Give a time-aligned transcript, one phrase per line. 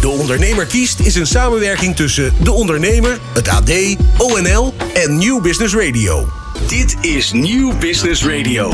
[0.00, 3.70] De Ondernemer kiest is een samenwerking tussen De Ondernemer, het AD,
[4.18, 6.28] ONL en New Business Radio.
[6.66, 8.72] Dit is New Business Radio.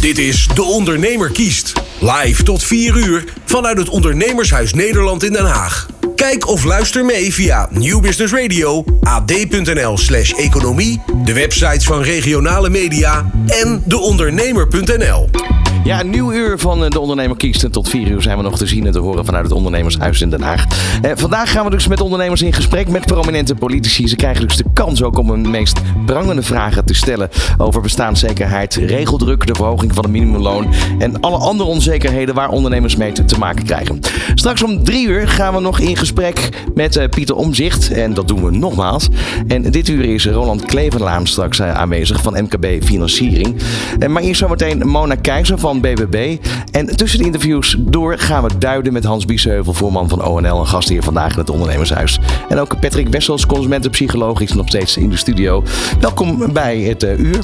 [0.00, 1.72] Dit is De Ondernemer kiest.
[2.00, 5.86] Live tot 4 uur vanuit het Ondernemershuis Nederland in Den Haag.
[6.16, 12.70] Kijk of luister mee via New Business Radio, ad.nl slash economie, de websites van regionale
[12.70, 15.51] media en deondernemer.nl.
[15.84, 17.64] Ja, een nieuw uur van eh, de ondernemer kiest.
[17.64, 20.20] En tot vier uur zijn we nog te zien en te horen vanuit het Ondernemershuis
[20.20, 20.64] in Den Haag.
[21.02, 24.08] Eh, vandaag gaan we dus met ondernemers in gesprek met prominente politici.
[24.08, 28.74] Ze krijgen dus de kans ook om hun meest prangende vragen te stellen over bestaanszekerheid,
[28.74, 30.66] regeldruk, de verhoging van het minimumloon
[30.98, 34.00] en alle andere onzekerheden waar ondernemers mee te, maken krijgen.
[34.34, 37.92] Straks om drie uur gaan we nog in gesprek met eh, Pieter Omzicht.
[37.92, 39.08] En dat doen we nogmaals.
[39.46, 43.56] En dit uur is Roland Kleverlaan straks eh, aanwezig van MKB Financiering.
[43.98, 46.36] Eh, maar eerst zometeen Mona Keizer van BBB.
[46.70, 50.66] En tussen de interviews door gaan we duiden met Hans Biesheuvel, voorman van ONL en
[50.66, 52.18] gast hier vandaag in het Ondernemershuis.
[52.48, 55.62] En ook Patrick Wessels, consumentenpsycholoog, is nog steeds in de studio.
[56.00, 57.38] Welkom bij het eh, uur.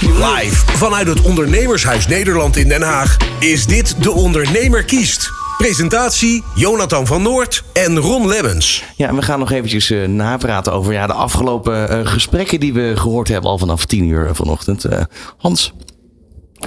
[0.00, 5.30] Live vanuit het Ondernemershuis Nederland in Den Haag is dit De Ondernemer kiest.
[5.58, 8.84] Presentatie Jonathan van Noort en Ron Lemmens.
[8.96, 12.72] Ja, en we gaan nog eventjes eh, napraten over ja, de afgelopen eh, gesprekken die
[12.72, 14.86] we gehoord hebben al vanaf 10 uur vanochtend.
[15.36, 15.72] Hans,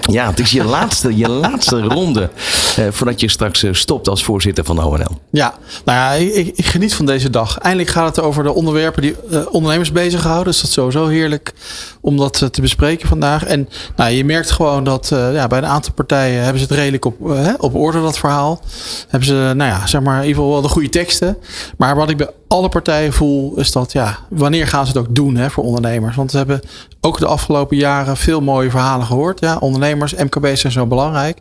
[0.02, 2.30] ja, het is je laatste, je laatste ronde
[2.76, 5.20] eh, voordat je straks eh, stopt als voorzitter van ONL.
[5.32, 5.54] Ja,
[5.86, 7.58] nou ja, ik, ik geniet van deze dag.
[7.58, 10.46] Eindelijk gaat het over de onderwerpen die eh, ondernemers bezighouden.
[10.46, 11.54] Dus dat is sowieso heerlijk
[12.02, 13.44] om dat eh, te bespreken vandaag.
[13.44, 17.06] En nou, je merkt gewoon dat ja, bij een aantal partijen hebben ze het redelijk
[17.06, 17.16] op,
[17.58, 18.62] op orde, dat verhaal.
[19.08, 21.38] Hebben ze, nou ja, zeg maar, in ieder geval wel de goede teksten.
[21.78, 22.18] Maar wat ik
[22.56, 26.16] alle partijen voel, is dat ja, wanneer gaan ze het ook doen hè, voor ondernemers?
[26.16, 26.62] Want we hebben
[27.02, 29.40] ook de afgelopen jaren veel mooie verhalen gehoord.
[29.40, 31.38] Ja, ondernemers, MKB's zijn zo belangrijk.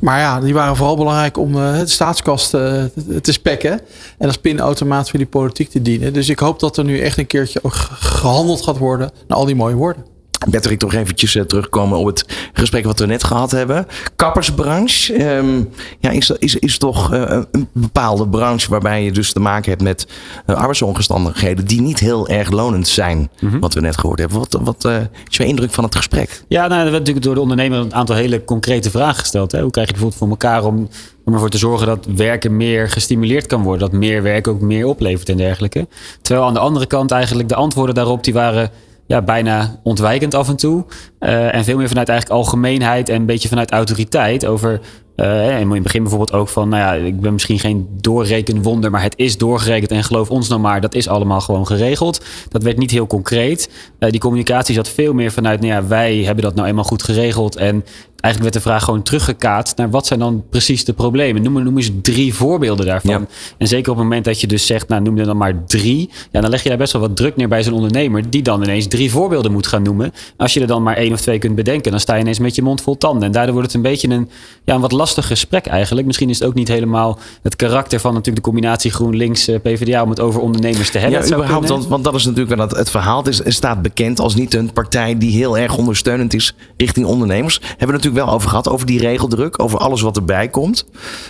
[0.00, 2.84] Maar ja, die waren vooral belangrijk om eh, de staatskast eh,
[3.22, 3.80] te, spekken.
[4.18, 6.12] En als pinautomaat voor die politiek te dienen.
[6.12, 7.60] Dus ik hoop dat er nu echt een keertje
[7.98, 10.17] gehandeld gaat worden naar al die mooie woorden.
[10.50, 13.86] Patrick, toch eventjes eh, terugkomen op het gesprek wat we net gehad hebben.
[14.16, 15.62] Kappersbranche ehm,
[15.98, 19.82] ja, is, is, is toch eh, een bepaalde branche waarbij je dus te maken hebt
[19.82, 20.06] met
[20.46, 23.30] eh, arbeidsomstandigheden die niet heel erg lonend zijn.
[23.60, 24.38] Wat we net gehoord hebben.
[24.38, 24.84] Wat, wat
[25.28, 26.42] is jouw indruk van het gesprek?
[26.48, 29.52] Ja, nou, er werd natuurlijk door de ondernemer een aantal hele concrete vragen gesteld.
[29.52, 29.60] Hè.
[29.62, 30.88] Hoe krijg je bijvoorbeeld voor elkaar om,
[31.24, 33.90] om ervoor te zorgen dat werken meer gestimuleerd kan worden?
[33.90, 35.88] Dat meer werk ook meer oplevert en dergelijke.
[36.22, 38.70] Terwijl aan de andere kant eigenlijk de antwoorden daarop die waren
[39.08, 40.84] ja, bijna ontwijkend af en toe.
[41.18, 44.80] Eh, en veel meer vanuit eigenlijk algemeenheid en een beetje vanuit autoriteit over...
[45.16, 49.02] en in het begin bijvoorbeeld ook van, nou ja, ik ben misschien geen doorrekenwonder, maar
[49.02, 52.24] het is doorgerekend en geloof ons nou maar, dat is allemaal gewoon geregeld.
[52.48, 53.70] Dat werd niet heel concreet.
[53.98, 57.02] Eh, die communicatie zat veel meer vanuit, nou ja, wij hebben dat nou eenmaal goed
[57.02, 57.84] geregeld en
[58.20, 61.42] eigenlijk werd de vraag gewoon teruggekaat naar wat zijn dan precies de problemen.
[61.42, 63.20] Noem, noem eens drie voorbeelden daarvan.
[63.20, 63.26] Ja.
[63.58, 66.10] En zeker op het moment dat je dus zegt, nou noem er dan maar drie.
[66.30, 68.30] Ja, dan leg je daar best wel wat druk neer bij zo'n ondernemer.
[68.30, 70.12] Die dan ineens drie voorbeelden moet gaan noemen.
[70.36, 72.54] Als je er dan maar één of twee kunt bedenken, dan sta je ineens met
[72.54, 73.22] je mond vol tanden.
[73.22, 74.30] En daardoor wordt het een beetje een,
[74.64, 76.06] ja, een wat lastig gesprek eigenlijk.
[76.06, 80.02] Misschien is het ook niet helemaal het karakter van natuurlijk de combinatie GroenLinks eh, PvdA
[80.02, 81.20] om het over ondernemers te hebben.
[81.20, 83.24] Ja, überhaupt, want, want dat is natuurlijk wel het, het verhaal.
[83.24, 87.60] Het, is, staat bekend als niet een partij die heel erg ondersteunend is richting ondernemers.
[87.68, 90.84] Hebben we het natuurlijk wel over gehad, over die regeldruk, over alles wat erbij komt.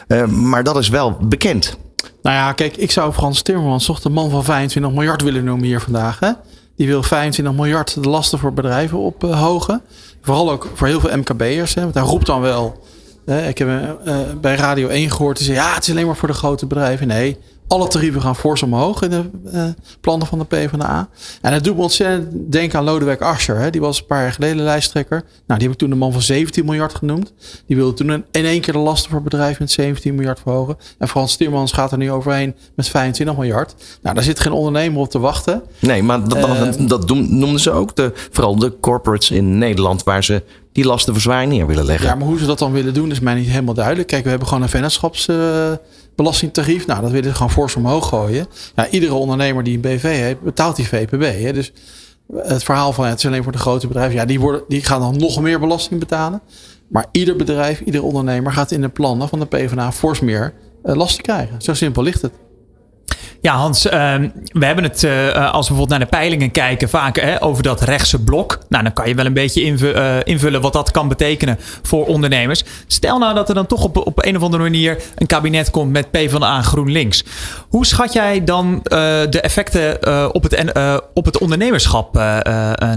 [0.06, 1.76] Eh, maar dat is wel bekend.
[2.22, 5.66] Nou ja, kijk, ik zou Frans Timmermans toch de man van 25 miljard willen noemen
[5.66, 6.18] hier vandaag.
[6.76, 9.82] Die wil 25 miljard de lasten voor bedrijven ophogen.
[10.22, 11.74] Vooral ook voor heel veel MKB'ers.
[11.74, 12.82] Want hij roept dan wel.
[13.24, 13.68] Hè, ik heb
[14.04, 15.36] eh, bij Radio 1 gehoord.
[15.36, 17.06] Die zei, ja, het is alleen maar voor de grote bedrijven.
[17.06, 17.38] Nee,
[17.68, 19.64] alle tarieven gaan fors omhoog in de eh,
[20.00, 21.08] plannen van de PvdA.
[21.42, 23.56] En dat doet me ontzettend denken aan Lodewijk Asscher.
[23.58, 23.70] Hè?
[23.70, 25.24] Die was een paar jaar geleden lijsttrekker.
[25.46, 27.32] Nou, die heb ik toen de man van 17 miljard genoemd.
[27.66, 30.76] Die wilde toen in één keer de lasten voor bedrijven met 17 miljard verhogen.
[30.98, 33.74] En Frans Timmermans gaat er nu overheen met 25 miljard.
[34.02, 35.62] Nou, daar zit geen ondernemer op te wachten.
[35.78, 39.58] Nee, maar dat, dat, Eh, dat doen- noemden ze ook de, vooral de corporates in
[39.58, 40.42] Nederland, waar ze
[40.72, 42.06] die lastenverzwaring neer willen leggen.
[42.08, 44.08] Ja, maar hoe ze dat dan willen doen is mij niet helemaal duidelijk.
[44.08, 44.68] Kijk, we hebben gewoon een
[46.18, 46.86] vennootschapsbelastingtarief.
[46.86, 48.46] nou, dat willen ze gewoon fors omhoog gooien.
[48.74, 51.42] Ja, iedere ondernemer die een BV heeft, betaalt die VPB.
[51.42, 51.52] Hè?
[51.52, 51.72] Dus
[52.32, 54.14] het verhaal van het is alleen voor de grote bedrijven.
[54.14, 56.40] Ja, die, worden, die gaan dan nog meer belasting betalen.
[56.88, 60.94] Maar ieder bedrijf, ieder ondernemer gaat in de plannen van de PvdA fors meer eh,
[60.94, 61.62] lasten krijgen.
[61.62, 62.32] Zo simpel ligt het.
[63.40, 66.88] Ja, Hans, ehm, we hebben het, eh, eh, als we bijvoorbeeld naar de peilingen kijken,
[66.88, 68.58] vaak hè, over dat rechtse blok.
[68.68, 72.64] Nou, dan kan je wel een beetje eh, invullen wat dat kan betekenen voor ondernemers.
[72.86, 75.92] Stel nou dat er dan toch op, op een of andere manier een kabinet komt
[75.92, 77.24] met PvdA en GroenLinks.
[77.68, 80.72] Hoe schat jij dan de effecten op, het,
[81.14, 82.14] op het ondernemerschap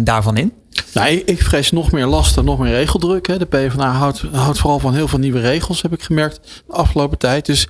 [0.03, 0.60] daarvan in?
[0.93, 3.27] Nou, ik, vrees nog meer lasten, nog meer regeldruk.
[3.27, 3.37] Hè.
[3.37, 7.17] De PvdA houdt, houdt vooral van heel veel nieuwe regels, heb ik gemerkt de afgelopen
[7.17, 7.45] tijd.
[7.45, 7.67] Dus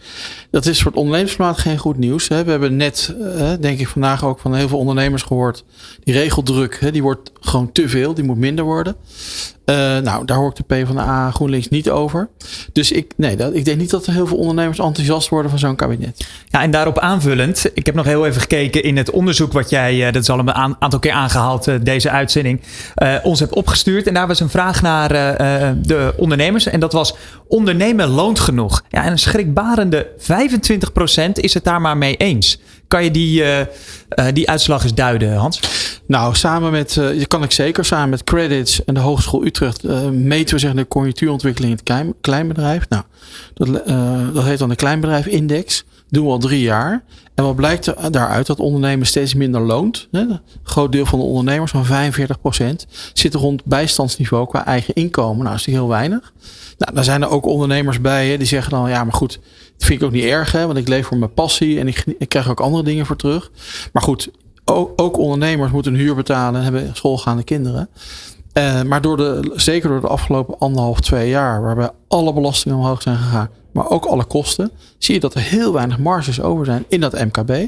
[0.49, 2.27] dat is voor het ondernemersklimaat geen goed nieuws.
[2.27, 2.43] Hè.
[2.43, 5.63] We hebben net, eh, denk ik vandaag ook van heel veel ondernemers gehoord.
[6.03, 8.95] Die regeldruk, hè, die wordt gewoon te veel, die moet minder worden.
[9.65, 12.29] Uh, nou, daar hoor ik de PvdA GroenLinks niet over.
[12.73, 15.59] Dus ik, nee, dat, ik denk niet dat er heel veel ondernemers enthousiast worden van
[15.59, 16.27] zo'n kabinet.
[16.49, 19.95] Ja, en daarop aanvullend, ik heb nog heel even gekeken in het onderzoek wat jij,
[19.95, 22.61] uh, dat is al een aantal keer aangehaald, uh, deze uitzending,
[23.23, 24.07] ons hebt opgestuurd.
[24.07, 25.09] En daar was een vraag naar
[25.81, 27.15] de ondernemers en dat was,
[27.47, 28.83] ondernemen loont genoeg?
[28.89, 32.59] Ja, en een schrikbarende 25% is het daar maar mee eens.
[32.87, 33.43] Kan je die,
[34.33, 35.59] die uitslag eens duiden, Hans?
[36.11, 39.83] Nou, samen met, uh, je kan ik zeker, samen met Credits en de Hogeschool Utrecht
[39.83, 42.89] uh, meten we zeg, de conjunctuurontwikkeling in het klein, kleinbedrijf.
[42.89, 43.03] Nou,
[43.53, 45.83] dat, uh, dat heet dan de kleinbedrijfindex.
[46.09, 47.03] Doen we al drie jaar.
[47.35, 48.47] En wat blijkt daaruit?
[48.47, 50.07] Dat ondernemen steeds minder loont.
[50.11, 55.43] Een groot deel van de ondernemers, van 45%, zit rond bijstandsniveau qua eigen inkomen.
[55.43, 56.33] Nou, is heel weinig.
[56.77, 59.39] Nou, daar zijn er ook ondernemers bij hè, die zeggen dan, ja, maar goed,
[59.77, 62.03] dat vind ik ook niet erg, hè, want ik leef voor mijn passie en ik,
[62.17, 63.51] ik krijg ook andere dingen voor terug.
[63.93, 64.29] Maar goed,
[64.65, 67.89] ook, ook, ondernemers moeten huur betalen en hebben schoolgaande kinderen.
[68.53, 73.01] Uh, maar door de, zeker door de afgelopen anderhalf, twee jaar, waarbij alle belastingen omhoog
[73.01, 76.85] zijn gegaan, maar ook alle kosten, zie je dat er heel weinig marges over zijn
[76.87, 77.67] in dat MKB.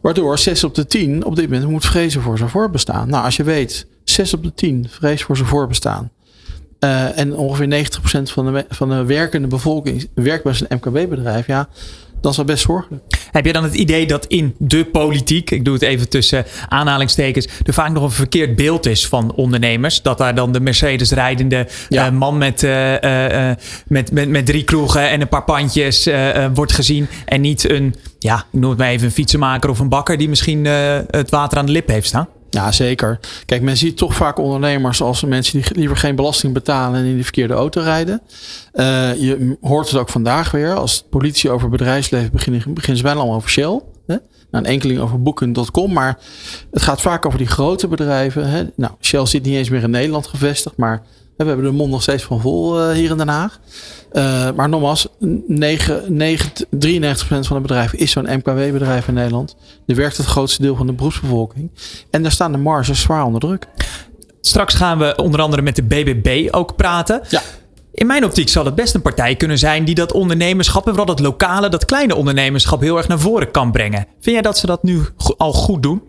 [0.00, 3.08] Waardoor 6 op de 10 op dit moment moet vrezen voor zijn voorbestaan.
[3.08, 6.10] Nou, als je weet, 6 op de 10 vreest voor zijn voorbestaan.
[6.80, 7.86] Uh, en ongeveer
[8.20, 11.46] 90% van de, van de werkende bevolking werkt bij zijn MKB-bedrijf.
[11.46, 11.68] Ja,
[12.20, 13.02] dat is wel best zorgelijk.
[13.30, 17.48] Heb je dan het idee dat in de politiek, ik doe het even tussen aanhalingstekens,
[17.64, 20.02] er vaak nog een verkeerd beeld is van ondernemers?
[20.02, 22.06] Dat daar dan de Mercedes rijdende ja.
[22.06, 23.50] uh, man met, uh, uh,
[23.86, 26.08] met, met, met drie kroegen en een paar pandjes
[26.54, 29.88] wordt gezien en niet een, ja, ik noem het maar even een fietsenmaker of een
[29.88, 32.28] bakker die misschien het water aan de lip heeft staan?
[32.56, 33.18] Ja, zeker.
[33.44, 37.16] Kijk, men ziet toch vaak ondernemers als mensen die liever geen belasting betalen en in
[37.16, 38.22] de verkeerde auto rijden.
[38.74, 40.74] Uh, je hoort het ook vandaag weer.
[40.74, 43.80] Als politie over bedrijfsleven beginnen, ze bijna allemaal over Shell.
[44.06, 44.16] Hè?
[44.50, 45.92] Nou, een enkeling over boeken.com.
[45.92, 46.18] Maar
[46.70, 48.48] het gaat vaak over die grote bedrijven.
[48.48, 48.64] Hè?
[48.76, 51.02] Nou, Shell zit niet eens meer in Nederland gevestigd, maar
[51.36, 53.60] we hebben de mond nog steeds van vol uh, hier in Den Haag.
[54.12, 55.08] Uh, maar nogmaals,
[55.46, 56.66] 9, 9, 93%
[57.18, 59.56] van de bedrijven is zo'n MKW-bedrijf in Nederland.
[59.86, 61.70] Er werkt het grootste deel van de beroepsbevolking.
[62.10, 63.66] En daar staan de marges zwaar onder druk.
[64.40, 67.20] Straks gaan we onder andere met de BBB ook praten.
[67.28, 67.42] Ja.
[67.92, 71.06] In mijn optiek zal het best een partij kunnen zijn die dat ondernemerschap en vooral
[71.06, 74.06] dat lokale, dat kleine ondernemerschap heel erg naar voren kan brengen.
[74.20, 75.02] Vind jij dat ze dat nu
[75.36, 76.02] al goed doen?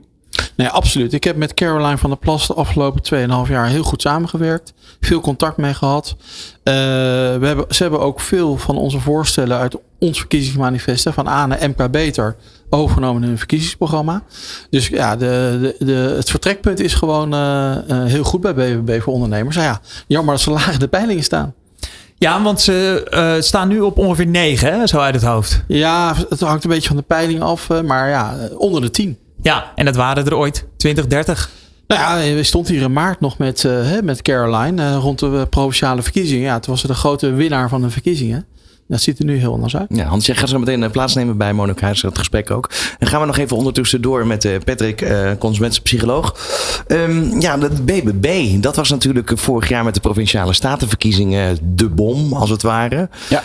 [0.55, 1.13] Nee, absoluut.
[1.13, 3.01] Ik heb met Caroline van der Plas de afgelopen
[3.45, 4.73] 2,5 jaar heel goed samengewerkt.
[4.99, 6.15] Veel contact mee gehad.
[6.17, 11.45] Uh, we hebben, ze hebben ook veel van onze voorstellen uit ons verkiezingsmanifest van A
[11.45, 12.35] naar MK Beter
[12.69, 14.23] overgenomen in hun verkiezingsprogramma.
[14.69, 19.01] Dus ja, de, de, de, het vertrekpunt is gewoon uh, uh, heel goed bij BBB
[19.01, 19.55] voor ondernemers.
[19.55, 21.53] Nou ja, jammer dat ze laag in de peilingen staan.
[22.17, 25.63] Ja, want ze uh, staan nu op ongeveer 9, hè, zo uit het hoofd.
[25.67, 29.17] Ja, het hangt een beetje van de peiling af, maar ja, onder de 10.
[29.47, 31.49] Ja, en dat waren er ooit 20, 30.
[31.87, 35.47] Nou ja, we stond hier in maart nog met, uh, met Caroline uh, rond de
[35.49, 36.43] provinciale verkiezingen.
[36.43, 38.45] Ja, toen was ze de grote winnaar van de verkiezingen.
[38.87, 39.87] Dat ziet er nu heel anders uit.
[39.89, 42.69] Ja, Hans, jij gaat zo meteen eh, plaatsnemen bij Monika Huis, het gesprek ook.
[42.99, 46.35] En gaan we nog even ondertussen door met Patrick, uh, consumentenpsycholoog.
[46.87, 52.33] Um, ja, de BBB, dat was natuurlijk vorig jaar met de provinciale statenverkiezingen de bom,
[52.33, 53.09] als het ware.
[53.29, 53.43] Ja.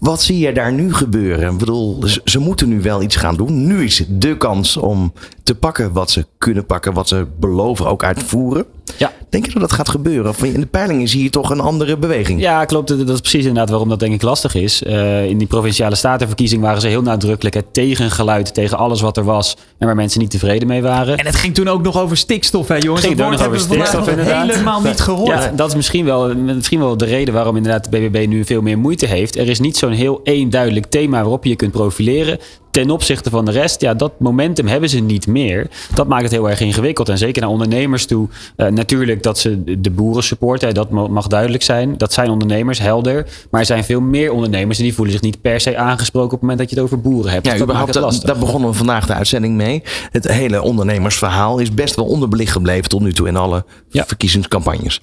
[0.00, 1.52] Wat zie je daar nu gebeuren?
[1.52, 3.66] Ik bedoel, ze, ze moeten nu wel iets gaan doen.
[3.66, 5.12] Nu is de kans om
[5.50, 8.64] te pakken wat ze kunnen pakken, wat ze beloven ook uitvoeren.
[8.98, 9.12] Ja.
[9.28, 10.30] Denk je dat dat gaat gebeuren?
[10.30, 12.40] Of in de peilingen zie je toch een andere beweging?
[12.40, 12.88] Ja, klopt.
[12.88, 14.82] Dat is precies inderdaad waarom dat denk ik lastig is.
[14.82, 19.24] Uh, in die provinciale statenverkiezing waren ze heel nadrukkelijk het tegengeluid tegen alles wat er
[19.24, 21.18] was en waar mensen niet tevreden mee waren.
[21.18, 23.04] En het ging toen ook nog over stikstof, hè jongens?
[23.04, 24.50] Ging dat nog over stikstof inderdaad.
[24.50, 25.28] helemaal niet gehoord.
[25.28, 28.62] Ja, dat is misschien wel, misschien wel de reden waarom inderdaad de BBB nu veel
[28.62, 29.36] meer moeite heeft.
[29.36, 32.38] Er is niet zo'n heel eenduidelijk thema waarop je je kunt profileren
[32.70, 35.66] ten opzichte van de rest, ja, dat momentum hebben ze niet meer.
[35.94, 37.08] Dat maakt het heel erg ingewikkeld.
[37.08, 38.28] En zeker naar ondernemers toe.
[38.56, 41.98] Uh, natuurlijk dat ze de boeren supporten, dat mag duidelijk zijn.
[41.98, 43.26] Dat zijn ondernemers, helder.
[43.50, 46.40] Maar er zijn veel meer ondernemers en die voelen zich niet per se aangesproken op
[46.40, 47.46] het moment dat je het over boeren hebt.
[47.46, 49.82] Ja, dus überhaupt, dat, daar begonnen we vandaag de uitzending mee.
[50.10, 54.04] Het hele ondernemersverhaal is best wel onderbelicht gebleven tot nu toe in alle ja.
[54.06, 55.00] verkiezingscampagnes.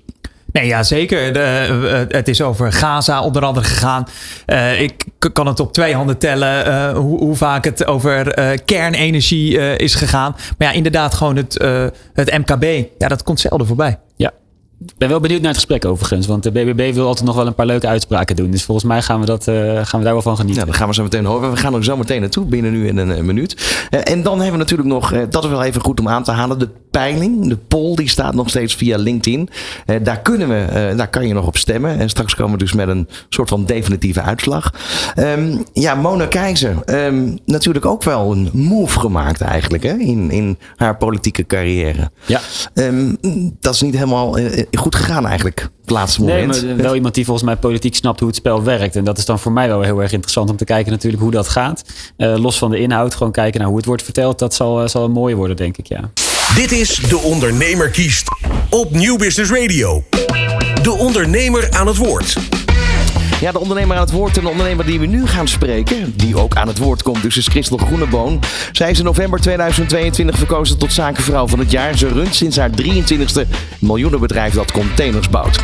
[0.51, 1.33] Nee, ja, zeker.
[1.33, 4.07] De, uh, het is over Gaza onder andere gegaan.
[4.47, 8.33] Uh, ik kan het op twee handen tellen uh, hoe, hoe, vaak het over
[8.65, 10.35] kernenergie is gegaan.
[10.57, 11.53] Maar ja, inderdaad, gewoon het,
[12.13, 12.87] het MKB.
[12.97, 13.97] Ja, dat komt zelden voorbij.
[14.97, 16.27] Ben wel benieuwd naar het gesprek overigens.
[16.27, 18.51] Want de BBB wil altijd nog wel een paar leuke uitspraken doen.
[18.51, 19.55] Dus volgens mij gaan we, dat, uh,
[19.85, 20.59] gaan we daar wel van genieten.
[20.59, 21.51] Ja, dan gaan we zo meteen horen.
[21.51, 23.87] We gaan er zo meteen naartoe, binnen nu in een, minuut.
[23.89, 26.23] Uh, en dan hebben we natuurlijk nog, uh, dat is wel even goed om aan
[26.23, 27.47] te halen, de peiling.
[27.47, 29.49] De poll, die staat nog steeds via LinkedIn.
[30.03, 31.99] daar, kunnen we, daar kan je nog op stemmen.
[31.99, 34.73] En straks komen we dus met een soort van definitieve uitslag.
[35.19, 36.75] Um, ja, Mona Keizer.
[36.85, 42.11] Um, natuurlijk ook wel een move gemaakt eigenlijk hè, in, in haar politieke carrière.
[42.25, 42.39] Ja.
[42.73, 43.17] Um,
[43.59, 44.37] dat is niet helemaal
[44.71, 46.61] goed gegaan eigenlijk, het laatste moment.
[46.61, 48.95] Nee, maar wel iemand die volgens mij politiek snapt hoe het spel werkt.
[48.95, 51.31] En dat is dan voor mij wel heel erg interessant om te kijken natuurlijk hoe
[51.31, 51.83] dat gaat.
[52.17, 54.39] Uh, los van de inhoud, gewoon kijken naar hoe het wordt verteld.
[54.39, 56.11] Dat zal, uh, zal een mooie worden, denk ik, ja.
[56.55, 58.27] Dit is De Ondernemer kiest
[58.69, 60.03] op Nieuw Business Radio.
[60.81, 62.37] De Ondernemer aan het woord.
[63.39, 66.37] Ja, de ondernemer aan het woord en de ondernemer die we nu gaan spreken, die
[66.37, 68.39] ook aan het woord komt, dus is Christel Groeneboon.
[68.71, 71.97] Zij is in november 2022 verkozen tot zakenvrouw van het jaar.
[71.97, 73.47] Ze runt sinds haar 23e
[73.79, 75.59] miljoenenbedrijf dat containers bouwt.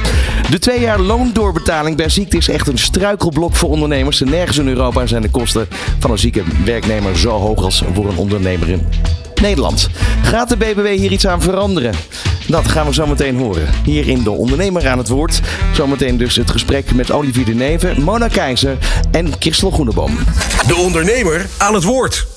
[0.49, 4.19] De twee jaar loondoorbetaling bij ziekte is echt een struikelblok voor ondernemers.
[4.19, 5.67] Nergens in Europa zijn de kosten
[5.99, 8.87] van een zieke werknemer zo hoog als voor een ondernemer in
[9.41, 9.89] Nederland.
[10.21, 11.93] Gaat de BBW hier iets aan veranderen?
[12.47, 13.69] Dat gaan we zo meteen horen.
[13.83, 15.41] Hier in De Ondernemer aan het woord.
[15.73, 18.77] Zometeen dus het gesprek met Olivier de Neven, Mona Keizer
[19.11, 20.17] en Christel Groeneboom.
[20.67, 22.27] De Ondernemer aan het woord.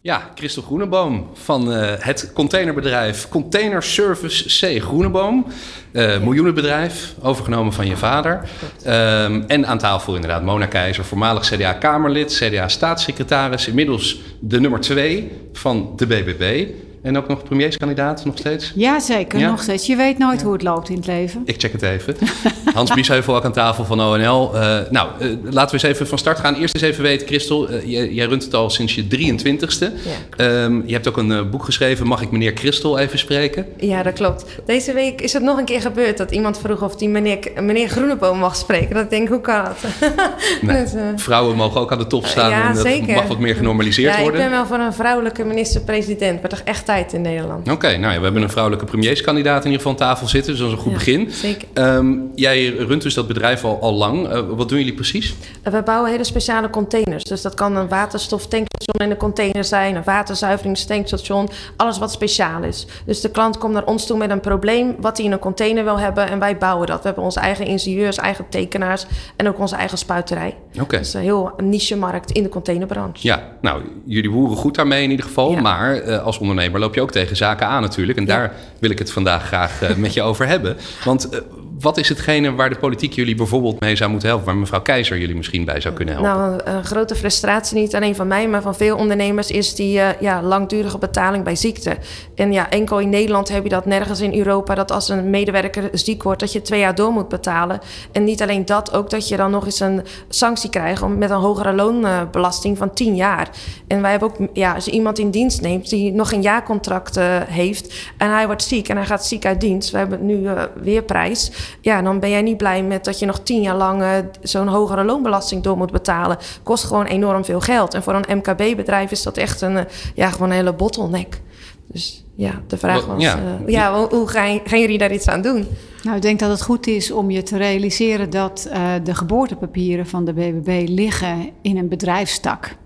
[0.00, 5.46] Ja, Christel Groeneboom van uh, het containerbedrijf Container Service C Groeneboom.
[5.92, 8.40] Uh, miljoenenbedrijf, overgenomen van je vader.
[8.86, 13.68] Um, en aan tafel inderdaad Mona Keizer, voormalig CDA-Kamerlid, CDA-staatssecretaris.
[13.68, 16.66] Inmiddels de nummer twee van de BBB.
[17.02, 18.72] En ook nog premierskandidaat, nog steeds?
[18.74, 19.86] Ja, zeker, nog steeds.
[19.86, 21.42] Je weet nooit hoe het loopt in het leven.
[21.44, 22.16] Ik check het even.
[22.74, 24.54] Hans Biesheuvel ook aan tafel van ONL.
[24.54, 26.54] Uh, eh, nou, uh, laten we eens even van start gaan.
[26.54, 29.92] Eerst eens even weten, Christel, uh, jij, jij, runt het al sinds je 23ste.
[30.36, 30.64] Ja.
[30.64, 33.66] Um, je hebt ook een boek geschreven, Mag ik meneer Christel even spreken?
[33.76, 34.44] Ja, dat klopt.
[34.64, 37.88] Deze week is het nog een keer gebeurd dat iemand vroeg of die meneer, meneer
[37.88, 38.94] Groeneboom mag spreken.
[38.94, 39.76] Dat ik denk, hoe kan dat?
[40.62, 43.14] nee, dus, vrouwen mogen ook aan de top staan ja, en dat zeker.
[43.14, 44.40] mag wat meer genormaliseerd ja, worden.
[44.40, 47.60] ik ben wel voor een vrouwelijke minister-president, maar toch echt tijd in Nederland.
[47.60, 50.52] Oké, okay, nou ja, we hebben een vrouwelijke premierskandidaat in ieder geval aan tafel zitten,
[50.52, 51.30] dus dat is een goed ja, begin.
[51.30, 51.68] Zeker.
[51.74, 54.32] Um, jij runt dus dat bedrijf al, al lang.
[54.32, 55.34] Uh, wat doen jullie precies?
[55.64, 57.24] Uh, we bouwen hele speciale containers.
[57.24, 62.86] Dus dat kan een waterstoftankstation in een container zijn, een waterzuiveringstankstation, alles wat speciaal is.
[63.06, 65.84] Dus de klant komt naar ons toe met een probleem wat hij in een container
[65.84, 66.98] wil hebben en wij bouwen dat.
[66.98, 70.56] We hebben onze eigen ingenieurs, eigen tekenaars en ook onze eigen spuiterij.
[70.72, 70.82] Oké.
[70.82, 70.98] Okay.
[70.98, 73.26] Dus een heel niche markt in de containerbranche.
[73.26, 75.50] Ja, nou, jullie boeren goed daarmee in ieder geval.
[75.50, 75.60] Ja.
[75.60, 78.18] Maar uh, als ondernemer loop je ook tegen zaken aan natuurlijk.
[78.18, 78.36] En ja.
[78.36, 80.76] daar wil ik het vandaag graag uh, met je over hebben.
[81.04, 81.40] Want uh,
[81.80, 84.46] wat is hetgene waar de politiek jullie bijvoorbeeld mee zou moeten helpen?
[84.46, 86.32] Waar mevrouw Keizer jullie misschien bij zou kunnen helpen?
[86.32, 90.08] Nou, een grote frustratie, niet alleen van mij, maar van veel ondernemers, is die uh,
[90.20, 91.96] ja, langdurige betaling bij ziekte.
[92.34, 95.88] En ja, enkel in Nederland heb je dat nergens in Europa, dat als een medewerker
[95.92, 97.80] ziek wordt, dat je twee jaar door moet betalen.
[98.12, 101.36] En niet alleen dat, ook dat je dan nog eens een sanctie krijgt met een
[101.36, 103.48] hogere loonbelasting van 10 jaar.
[103.86, 107.18] En wij hebben ook, ja, als je iemand in dienst neemt die nog een jaarcontract
[107.18, 110.36] uh, heeft en hij wordt ziek en hij gaat ziek uit dienst, we hebben nu
[110.36, 113.76] uh, weer prijs ja, dan ben jij niet blij met dat je nog tien jaar
[113.76, 114.10] lang uh,
[114.42, 116.36] zo'n hogere loonbelasting door moet betalen.
[116.62, 117.94] Kost gewoon enorm veel geld.
[117.94, 119.82] En voor een MKB-bedrijf is dat echt een, uh,
[120.14, 121.40] ja, gewoon een hele bottleneck.
[121.86, 125.42] Dus ja, de vraag was, ja, uh, ja hoe gaan, gaan jullie daar iets aan
[125.42, 125.66] doen?
[126.02, 128.70] Nou, ik denk dat het goed is om je te realiseren dat
[129.02, 132.76] de geboortepapieren van de BBB liggen in een bedrijfstak,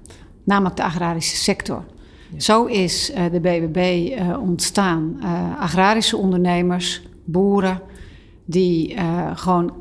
[0.45, 1.85] namelijk de agrarische sector.
[2.33, 2.41] Ja.
[2.41, 4.11] Zo is de BBB
[4.41, 5.21] ontstaan.
[5.59, 7.81] agrarische ondernemers, boeren,
[8.53, 9.73] die uh, gewoon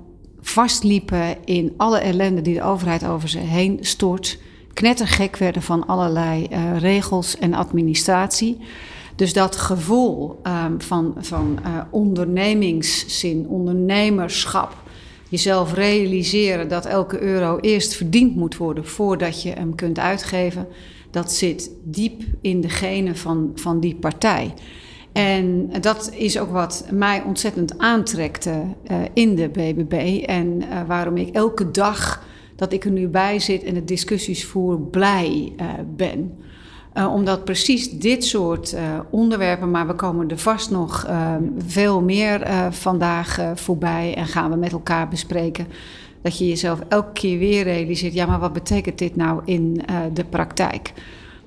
[0.41, 4.37] vastliepen in alle ellende die de overheid over ze heen stort.
[4.73, 8.57] Knettergek werden van allerlei uh, regels en administratie.
[9.15, 14.75] Dus dat gevoel um, van, van uh, ondernemingszin, ondernemerschap,
[15.29, 20.67] jezelf realiseren dat elke euro eerst verdiend moet worden voordat je hem kunt uitgeven,
[21.11, 24.53] dat zit diep in de genen van, van die partij.
[25.13, 30.23] En dat is ook wat mij ontzettend aantrekte uh, in de BBB.
[30.25, 32.23] En uh, waarom ik elke dag
[32.55, 35.65] dat ik er nu bij zit en de discussies voer, blij uh,
[35.95, 36.37] ben.
[36.93, 38.75] omdat precies dit soort
[39.09, 41.07] onderwerpen, maar we komen er vast nog
[41.67, 45.67] veel meer vandaag voorbij en gaan we met elkaar bespreken.
[46.21, 49.81] Dat je jezelf elke keer weer realiseert, ja, maar wat betekent dit nou in
[50.13, 50.93] de praktijk?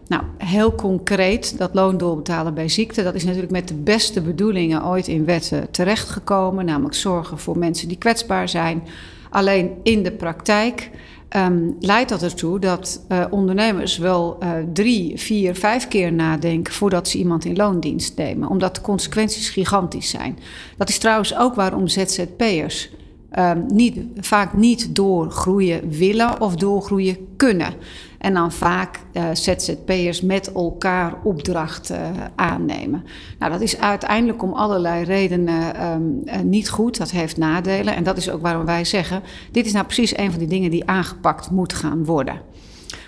[0.08, 4.86] Nou, heel concreet, dat loon doorbetalen bij ziekte, dat is natuurlijk met de beste bedoelingen
[4.86, 8.82] ooit in wetten terechtgekomen, namelijk zorgen voor mensen die kwetsbaar zijn.
[9.30, 10.90] Alleen in de praktijk
[11.28, 17.08] ehm, leidt dat ertoe dat uh, ondernemers wel uh, drie, vier, vijf keer nadenken voordat
[17.08, 20.38] ze iemand in loondienst nemen, omdat de consequenties gigantisch zijn.
[20.76, 22.90] Dat is trouwens ook waarom ZZP'ers
[23.38, 27.74] um, niet, vaak niet doorgroeien willen of doorgroeien kunnen.
[28.18, 33.04] En dan vaak uh, ZZP'ers met elkaar opdrachten uh, aannemen.
[33.38, 36.98] Nou, dat is uiteindelijk om allerlei redenen um, uh, niet goed.
[36.98, 37.94] Dat heeft nadelen.
[37.94, 40.70] En dat is ook waarom wij zeggen: dit is nou precies een van die dingen
[40.70, 42.40] die aangepakt moet gaan worden.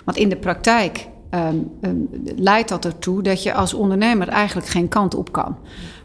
[0.04, 1.70] Want in de praktijk um,
[2.36, 5.56] leidt dat ertoe dat je als ondernemer eigenlijk geen kant op kan.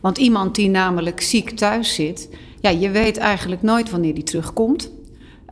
[0.01, 2.29] Want iemand die namelijk ziek thuis zit,
[2.61, 4.91] ja, je weet eigenlijk nooit wanneer die terugkomt.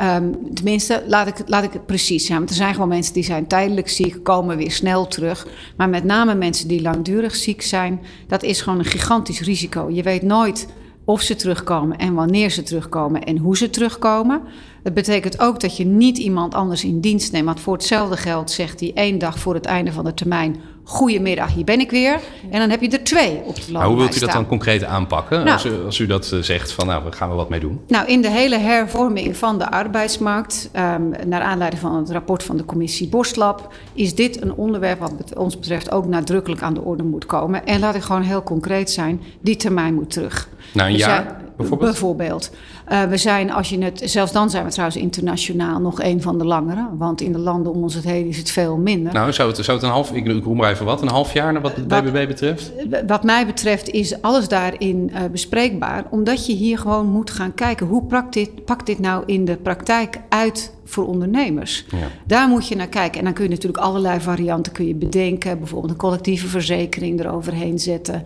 [0.02, 2.38] Um, tenminste, laat ik, laat ik het precies zijn.
[2.38, 5.48] Want er zijn gewoon mensen die zijn tijdelijk ziek, komen weer snel terug.
[5.78, 9.90] Maar met name mensen die langdurig ziek zijn, dat is gewoon een gigantisch risico.
[9.90, 10.68] Je weet nooit
[11.04, 14.42] of ze terugkomen en wanneer ze terugkomen en hoe ze terugkomen.
[14.84, 17.46] Het betekent ook dat je niet iemand anders in dienst neemt.
[17.46, 20.56] Want voor hetzelfde geld zegt hij één dag voor het einde van de termijn:
[20.90, 22.20] Goedemiddag, hier ben ik weer.
[22.50, 23.88] En dan heb je er twee op de loonlijst.
[23.88, 25.38] Hoe wilt u dat dan concreet aanpakken?
[25.38, 27.60] Nou, als, u, als, u, dat uh, zegt van nou, we gaan we wat mee
[27.60, 27.80] doen.
[27.88, 32.58] Nou, in de hele hervorming van de arbeidsmarkt, um, naar aanleiding van het rapport van
[32.58, 37.04] de commissie Borstlab, is dit een onderwerp wat ons betreft ook nadrukkelijk aan de orde
[37.04, 37.66] moet komen.
[37.66, 40.50] En laat ik gewoon heel concreet zijn: die termijn moet terug.
[40.74, 41.92] Nou, een dus jaar bijvoorbeeld?
[41.92, 42.52] Bijvoorbeeld.
[42.92, 46.38] Uh, we zijn, als je het, zelfs dan zijn we trouwens internationaal nog een van
[46.38, 46.88] de langere.
[46.98, 49.14] Want in de landen om ons het heen is het veel minder.
[49.14, 51.34] Nou, zou het, zou het een half, ik, ik roem maar even wat, een half
[51.34, 52.72] jaar wat het BBB betreft?
[53.08, 56.06] Wat mij betreft is alles daarin uh, bespreekbaar.
[56.10, 59.56] Omdat je hier gewoon moet gaan kijken, hoe pakt dit, pakt dit nou in de
[59.56, 61.86] praktijk uit voor ondernemers.
[61.90, 62.08] Ja.
[62.26, 63.20] Daar moet je naar kijken.
[63.20, 65.58] En dan kun je natuurlijk allerlei varianten kun je bedenken.
[65.58, 68.26] Bijvoorbeeld een collectieve verzekering eroverheen zetten.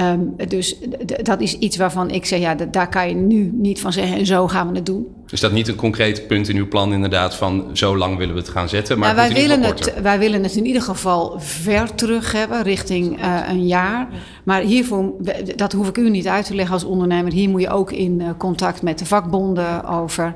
[0.00, 0.76] Um, dus
[1.22, 4.26] dat is iets waarvan ik zeg, ja, daar kan je nu niet van zeggen en
[4.26, 5.06] zo gaan we het doen.
[5.30, 8.40] Is dat niet een concreet punt in uw plan inderdaad van zo lang willen we
[8.40, 8.98] het gaan zetten?
[8.98, 13.18] Maar nou, wij, willen het, wij willen het in ieder geval ver terug hebben, richting
[13.18, 14.08] uh, een jaar.
[14.44, 15.12] Maar hiervoor,
[15.56, 17.32] dat hoef ik u niet uit te leggen als ondernemer.
[17.32, 20.34] Hier moet je ook in uh, contact met de vakbonden over.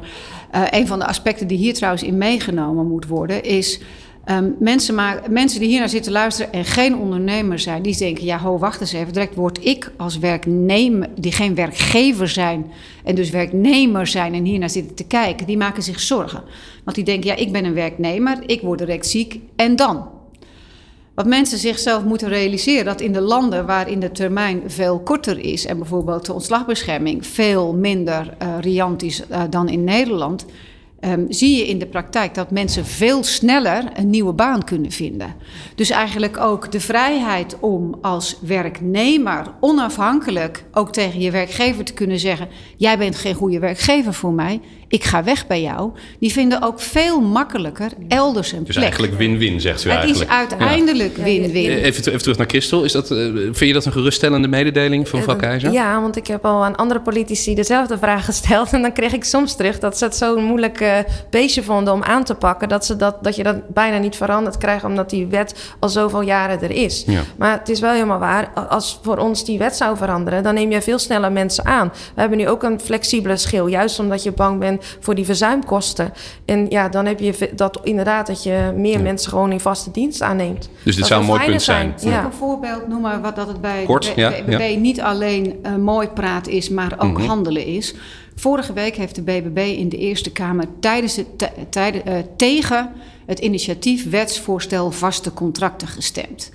[0.54, 3.80] Uh, een van de aspecten die hier trouwens in meegenomen moet worden is...
[4.31, 8.25] Um, mensen, maar, mensen die hier naar zitten luisteren en geen ondernemer zijn, die denken:
[8.25, 9.12] ja, ho, wacht eens even.
[9.12, 12.73] Direct word ik als werknemer, die geen werkgever zijn
[13.04, 16.43] en dus werknemer zijn en hier naar zitten te kijken, die maken zich zorgen.
[16.85, 20.09] Want die denken: ja, ik ben een werknemer, ik word direct ziek en dan.
[21.14, 25.66] Wat mensen zichzelf moeten realiseren, dat in de landen waarin de termijn veel korter is
[25.66, 30.44] en bijvoorbeeld de ontslagbescherming veel minder uh, riant is uh, dan in Nederland,
[31.07, 35.35] um, zie je in de praktijk dat mensen veel sneller een nieuwe baan kunnen vinden.
[35.75, 42.19] Dus eigenlijk ook de vrijheid om als werknemer onafhankelijk ook tegen je werkgever te kunnen
[42.19, 44.61] zeggen: Jij bent geen goede werkgever voor mij,
[44.94, 45.90] ik ga weg bij jou.
[46.18, 48.74] Die vinden ook veel makkelijker elders een dus plek.
[48.74, 50.30] Dus eigenlijk win-win, zegt u het eigenlijk.
[50.30, 51.62] Het is uiteindelijk win-win.
[51.62, 51.76] Ja.
[51.76, 52.85] Even, even, terug naar Christel.
[52.85, 55.72] Is dat, uh, vind je dat een geruststellende mededeling van mevrouw Keizer?
[55.72, 58.72] Ja, want ik heb al aan andere politici dezelfde vraag gesteld.
[58.72, 60.96] En dan kreeg ik soms terug dat ze het zo'n moeilijk uh,
[61.30, 62.68] beestje vonden om aan te pakken.
[62.68, 66.22] Dat, ze dat, dat je dat bijna niet veranderd krijgt, omdat die wet al zoveel
[66.22, 67.04] jaren er is.
[67.07, 67.20] Ja.
[67.38, 68.50] Maar het is wel helemaal waar.
[68.68, 71.92] Als voor ons die wet zou veranderen, dan neem je veel sneller mensen aan.
[72.14, 73.66] We hebben nu ook een flexibele schil.
[73.66, 76.12] Juist omdat je bang bent voor die verzuimkosten.
[76.44, 79.03] En ja, dan heb je dat inderdaad dat je meer ja.
[79.03, 80.68] mensen gewoon in vaste dienst aanneemt.
[80.83, 81.92] Dus dit zou een mooi punt zijn.
[81.97, 82.12] zijn.
[82.12, 82.25] Ja.
[82.25, 86.09] een voorbeeld noemen wat dat het bij Kort, de BBB ja, niet alleen uh, mooi
[86.09, 87.27] praat is, maar ook mm -hmm.
[87.27, 87.94] handelen is.
[88.35, 92.92] Vorige week heeft de BBB in de Eerste Kamer tijdens het, uh, tegen
[93.27, 96.51] het initiatief wetsvoorstel vaste contracten gestemd.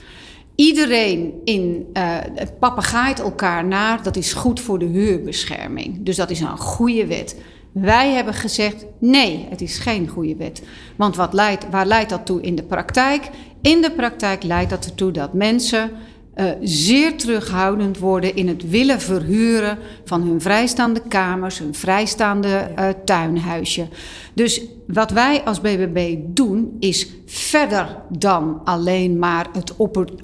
[0.55, 2.03] Iedereen in uh,
[2.35, 5.97] het papegaait elkaar naar, dat is goed voor de huurbescherming.
[5.99, 7.35] Dus dat is een goede wet.
[7.81, 10.61] Wij hebben gezegd: nee, het is geen goede wet.
[10.95, 13.29] Want wat leidt, waar leidt dat toe in de praktijk?
[13.61, 15.91] In de praktijk leidt dat ertoe dat mensen
[16.39, 22.89] uh, zeer terughoudend worden in het willen verhuren van hun vrijstaande kamers, hun vrijstaande uh,
[23.05, 23.87] tuinhuisje.
[24.33, 29.73] Dus wat wij als BBB doen is verder dan alleen maar het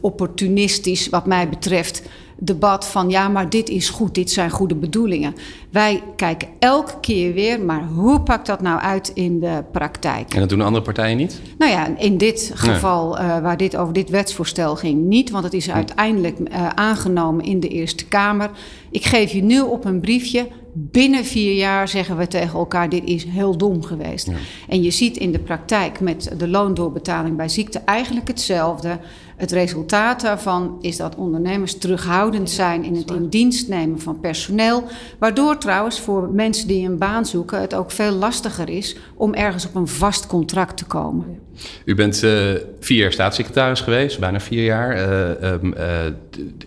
[0.01, 2.01] opportunistisch, wat mij betreft,
[2.39, 5.35] debat van ja, maar dit is goed, dit zijn goede bedoelingen.
[5.69, 10.33] Wij kijken elke keer weer, maar hoe pakt dat nou uit in de praktijk?
[10.33, 11.41] En dat doen andere partijen niet?
[11.57, 13.27] Nou ja, in dit geval nee.
[13.27, 17.59] uh, waar dit over dit wetsvoorstel ging, niet, want het is uiteindelijk uh, aangenomen in
[17.59, 18.49] de Eerste Kamer.
[18.91, 20.47] Ik geef je nu op een briefje.
[20.77, 24.27] Binnen vier jaar zeggen we tegen elkaar: dit is heel dom geweest.
[24.27, 24.33] Ja.
[24.67, 28.99] En je ziet in de praktijk met de loondoorbetaling bij ziekte eigenlijk hetzelfde.
[29.35, 34.83] Het resultaat daarvan is dat ondernemers terughoudend zijn in het in dienst nemen van personeel,
[35.19, 39.65] waardoor trouwens voor mensen die een baan zoeken het ook veel lastiger is om ergens
[39.65, 41.39] op een vast contract te komen.
[41.85, 44.97] U bent uh, vier jaar staatssecretaris geweest, bijna vier jaar.
[44.97, 45.83] Uh, um, uh,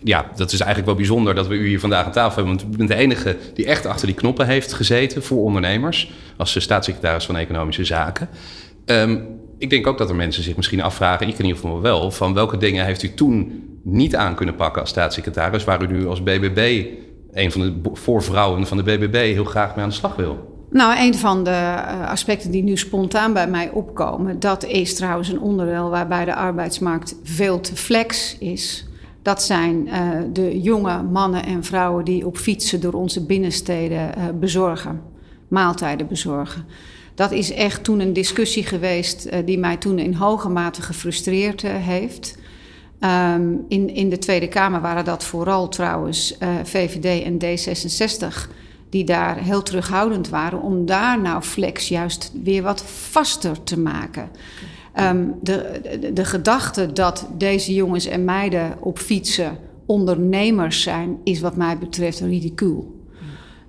[0.04, 2.56] ja, dat is eigenlijk wel bijzonder dat we u hier vandaag aan tafel hebben.
[2.56, 6.12] Want u bent de enige die echt achter die knoppen heeft gezeten voor ondernemers.
[6.36, 8.28] Als staatssecretaris van Economische Zaken.
[8.86, 9.26] Um,
[9.58, 12.34] ik denk ook dat er mensen zich misschien afvragen, ik in ieder geval wel, van
[12.34, 16.22] welke dingen heeft u toen niet aan kunnen pakken als staatssecretaris, waar u nu als
[16.22, 16.86] BBB,
[17.32, 20.56] een van de voorvrouwen van de BBB, heel graag mee aan de slag wil?
[20.70, 25.40] Nou, een van de aspecten die nu spontaan bij mij opkomen, dat is trouwens een
[25.40, 28.86] onderdeel waarbij de arbeidsmarkt veel te flex is.
[29.22, 29.94] Dat zijn uh,
[30.32, 35.02] de jonge mannen en vrouwen die op fietsen door onze binnensteden uh, bezorgen,
[35.48, 36.64] maaltijden bezorgen.
[37.18, 41.62] Dat is echt toen een discussie geweest uh, die mij toen in hoge mate gefrustreerd
[41.62, 42.38] heeft.
[43.00, 48.50] Um, in, in de Tweede Kamer waren dat vooral trouwens VVD en D66
[48.90, 54.30] die daar heel terughoudend waren, om daar nou flex juist weer wat vaster te maken.
[55.00, 61.40] Um, de, de, de gedachte dat deze jongens en meiden op fietsen ondernemers zijn, is
[61.40, 62.97] wat mij betreft ridicuul.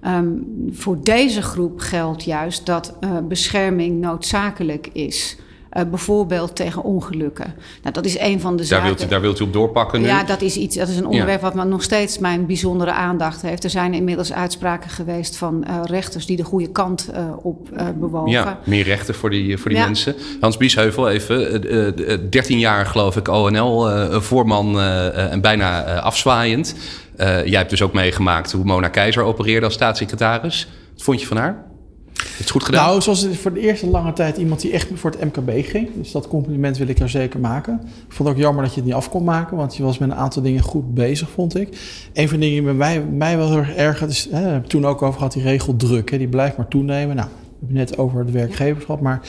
[0.07, 5.37] Um, voor deze groep geldt juist dat uh, bescherming noodzakelijk is.
[5.77, 7.53] Uh, bijvoorbeeld tegen ongelukken.
[7.81, 8.85] Nou, dat is een van de daar zaken.
[8.85, 10.07] Wilt u, daar wilt u op doorpakken nu?
[10.07, 11.53] Ja, dat is, iets, dat is een onderwerp ja.
[11.53, 13.63] wat nog steeds mijn bijzondere aandacht heeft.
[13.63, 18.31] Er zijn inmiddels uitspraken geweest van uh, rechters die de goede kant uh, op bewogen.
[18.31, 19.85] Ja, meer rechten voor die, voor die ja.
[19.85, 20.15] mensen.
[20.39, 22.29] Hans Biesheuvel, even.
[22.29, 26.75] 13 jaar geloof ik ONL-voorman en bijna afzwaaiend.
[27.17, 30.67] jij hebt dus ook meegemaakt hoe Mona Keizer opereerde als staatssecretaris.
[30.93, 31.67] Wat vond je van haar?
[32.37, 32.85] Het goed gedaan?
[32.85, 35.89] Nou, zoals voor de eerste lange tijd iemand die echt voor het MKB ging.
[35.95, 37.81] Dus dat compliment wil ik er zeker maken.
[37.83, 39.97] Ik vond het ook jammer dat je het niet af kon maken, want je was
[39.97, 41.67] met een aantal dingen goed bezig, vond ik.
[42.13, 44.49] Een van de dingen die bij mij, mij wel heel erg erg, dus, hè, we
[44.49, 47.15] hebben toen ook over gehad, die regeldruk, hè, die blijft maar toenemen.
[47.15, 49.21] Nou, we hebben net over de werkgeverschap, maar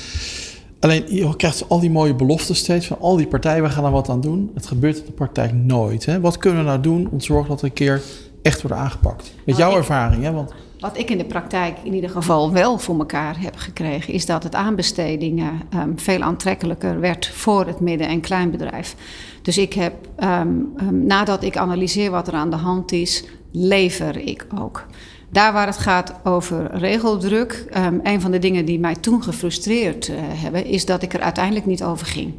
[0.80, 3.90] alleen je krijgt al die mooie beloften steeds van al die partijen, we gaan er
[3.90, 4.50] wat aan doen.
[4.54, 6.06] Het gebeurt in de praktijk nooit.
[6.06, 6.20] Hè.
[6.20, 8.02] Wat kunnen we nou doen om te zorgen dat er een keer
[8.42, 9.34] echt wordt aangepakt?
[9.46, 10.32] Met jouw ervaring, hè?
[10.32, 14.26] Want wat ik in de praktijk in ieder geval wel voor elkaar heb gekregen, is
[14.26, 18.94] dat het aanbestedingen um, veel aantrekkelijker werd voor het midden- en kleinbedrijf.
[19.42, 24.16] Dus ik heb, um, um, nadat ik analyseer wat er aan de hand is, lever
[24.16, 24.86] ik ook.
[25.32, 27.66] Daar waar het gaat over regeldruk,
[28.02, 31.66] een van de dingen die mij toen gefrustreerd uh, hebben, is dat ik er uiteindelijk
[31.66, 32.34] niet over ging.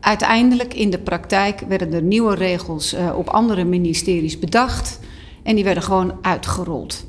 [0.00, 5.00] Uiteindelijk in de praktijk werden er nieuwe regels uh, op andere ministeries bedacht
[5.42, 7.04] en die werden gewoon uitgerold.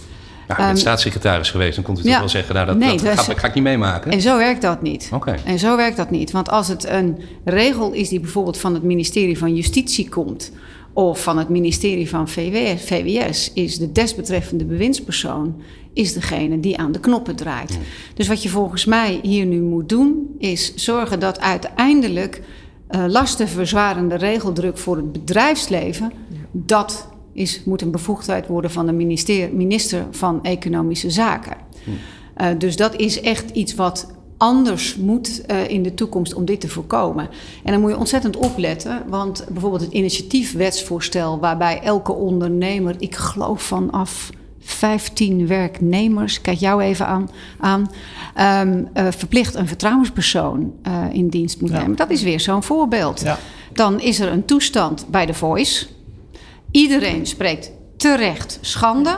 [0.47, 2.77] Ja, je bent um, staatssecretaris geweest, dan komt u ja, toch wel zeggen, nou, dat,
[2.77, 4.11] nee, dat, dat ga, ga, ik niet meemaken.
[4.11, 5.09] En zo werkt dat niet.
[5.13, 5.39] Okay.
[5.45, 6.31] En zo werkt dat niet.
[6.31, 10.51] Want als het een regel is die bijvoorbeeld van het ministerie van Justitie komt,
[10.93, 15.61] of van het ministerie van VWS, VWS is de desbetreffende bewindspersoon
[15.93, 17.73] is degene die aan de knoppen draait.
[17.73, 17.79] Ja.
[18.13, 22.41] Dus wat je volgens mij hier nu moet doen, is zorgen dat uiteindelijk
[22.89, 26.37] uh, lastenverzwarende regeldruk voor het bedrijfsleven, ja.
[26.51, 31.57] dat is, moet een bevoegdheid worden van de minister, minister van Economische Zaken.
[31.83, 31.89] Hm.
[32.41, 36.59] Uh, dus dat is echt iets wat anders moet uh, in de toekomst om dit
[36.59, 37.29] te voorkomen.
[37.63, 43.61] En dan moet je ontzettend opletten, want bijvoorbeeld het initiatiefwetsvoorstel waarbij elke ondernemer, ik geloof
[43.61, 47.91] vanaf 15 werknemers, kijk jou even aan, aan
[48.67, 50.73] um, uh, verplicht een vertrouwenspersoon
[51.11, 51.79] in dienst moet ja.
[51.79, 51.95] nemen.
[51.95, 53.21] Dat is weer zo'n voorbeeld.
[53.21, 53.39] Ja.
[53.73, 55.87] Dan is er een toestand bij de Voice.
[56.75, 59.17] Iedereen spreekt terecht schande.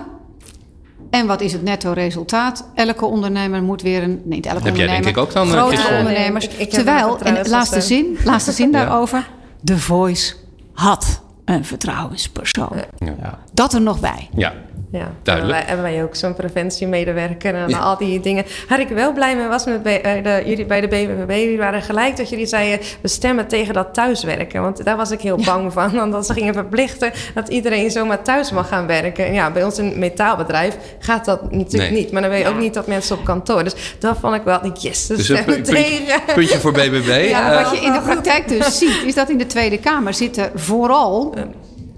[1.10, 2.70] En wat is het netto resultaat?
[2.76, 4.22] Elke ondernemer moet weer een.
[4.26, 4.94] Nee, elke heb ondernemer.
[4.94, 5.48] Jij denk ik ook dan.
[5.48, 6.48] Grote uh, ondernemers.
[6.48, 9.30] Nee, ik, ik Terwijl, en laatste zin, laatste zin daarover.
[9.62, 10.34] De Voice
[10.74, 12.84] had een vertrouwenspersoon.
[12.98, 13.40] Ja.
[13.54, 14.30] Dat er nog bij.
[14.34, 14.54] Ja.
[14.92, 15.58] Ja, duidelijk.
[15.58, 17.80] Wij, hebben wij ook zo'n preventiemedewerker en ja.
[17.80, 18.46] al die dingen.
[18.70, 21.82] Waar ik wel blij mee was met bij de, jullie bij de BBB, jullie waren
[21.82, 24.62] gelijk dat jullie zeiden we stemmen tegen dat thuiswerken.
[24.62, 28.52] Want daar was ik heel bang van, omdat ze gingen verplichten dat iedereen zomaar thuis
[28.52, 29.26] mag gaan werken.
[29.26, 32.02] En ja, bij ons in het metaalbedrijf gaat dat natuurlijk nee.
[32.02, 32.12] niet.
[32.12, 33.64] Maar dan weet je ook niet dat mensen op kantoor.
[33.64, 36.22] Dus dat vond ik wel, yes, dus een puntje, tegen.
[36.36, 37.16] puntje voor BBB.
[37.28, 40.14] Ja, uh, wat je in de praktijk dus ziet, is dat in de Tweede Kamer
[40.14, 41.34] zitten vooral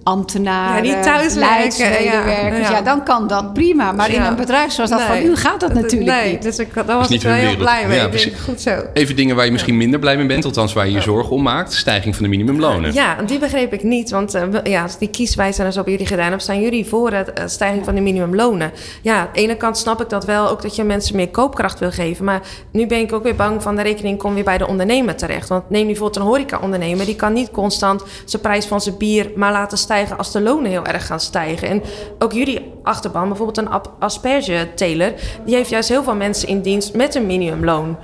[0.09, 2.57] ambtenaren, ja, die thuiswerken, ja, ja.
[2.57, 3.91] ja, dan kan dat prima.
[3.91, 6.41] Maar in een bedrijf zoals dat nee, van u gaat dat natuurlijk nee, niet.
[6.41, 7.97] Dus ik, daar was ik wel heel blij mee.
[7.97, 8.83] Ja, denk, goed zo.
[8.93, 11.43] Even dingen waar je misschien minder blij mee bent, althans waar je je zorgen om
[11.43, 11.73] maakt.
[11.73, 12.93] Stijging van de minimumlonen.
[12.93, 14.09] Ja, die begreep ik niet.
[14.09, 17.43] Want uh, ja, als die kieswijzers op jullie gedaan hebben, zijn jullie voor de uh,
[17.45, 18.71] stijging van de minimumlonen.
[19.01, 21.79] Ja, aan de ene kant snap ik dat wel, ook dat je mensen meer koopkracht
[21.79, 22.25] wil geven.
[22.25, 22.41] Maar
[22.71, 25.49] nu ben ik ook weer bang van de rekening komt weer bij de ondernemer terecht.
[25.49, 29.31] Want neem nu bijvoorbeeld een horeca-ondernemer, die kan niet constant zijn prijs van zijn bier
[29.35, 31.67] maar laten stijgen als de lonen heel erg gaan stijgen.
[31.67, 31.83] En
[32.19, 35.13] ook jullie achterban, bijvoorbeeld een asperge-teler,
[35.45, 37.97] die heeft juist heel veel mensen in dienst met een minimumloon.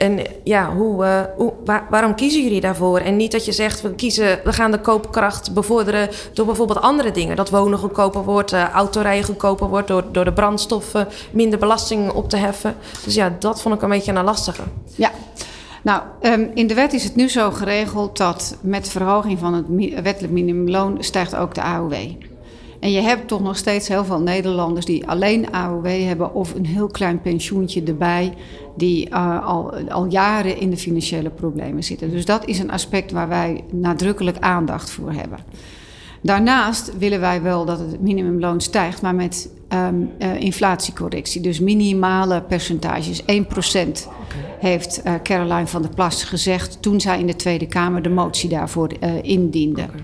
[0.00, 1.52] En ja, hoe, hoe
[1.90, 2.98] waarom kiezen jullie daarvoor?
[2.98, 7.10] En niet dat je zegt, we, kiezen, we gaan de koopkracht bevorderen door bijvoorbeeld andere
[7.10, 7.36] dingen.
[7.36, 12.28] Dat wonen goedkoper wordt, uh, autorijden goedkoper wordt, door, door de brandstoffen minder belasting op
[12.28, 12.74] te heffen.
[13.04, 14.62] Dus ja, dat vond ik een beetje een lastige.
[14.94, 15.10] Ja,
[15.82, 19.66] nou, um, in de wet is het nu zo geregeld dat met verhoging van het
[20.02, 21.94] wettelijk minimumloon stijgt ook de AOW.
[22.80, 26.66] En je hebt toch nog steeds heel veel Nederlanders die alleen AOW hebben of een
[26.66, 28.34] heel klein pensioentje erbij,
[28.76, 32.10] die uh, al, al jaren in de financiële problemen zitten.
[32.10, 35.38] Dus dat is een aspect waar wij nadrukkelijk aandacht voor hebben.
[36.22, 41.40] Daarnaast willen wij wel dat het minimumloon stijgt, maar met um, uh, inflatiecorrectie.
[41.40, 43.22] Dus minimale percentages.
[43.22, 43.26] 1%
[44.58, 48.48] heeft uh, Caroline van der Plas gezegd toen zij in de Tweede Kamer de motie
[48.48, 49.82] daarvoor uh, indiende.
[49.82, 50.00] Okay.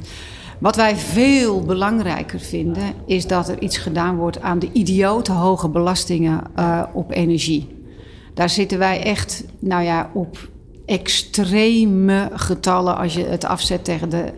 [0.59, 5.69] Wat wij veel belangrijker vinden, is dat er iets gedaan wordt aan de idiote hoge
[5.69, 6.43] belastingen
[6.93, 7.69] op energie.
[8.35, 10.49] Daar zitten wij echt, nou ja, op
[10.87, 14.33] extreme getallen als je het afzet tegen de,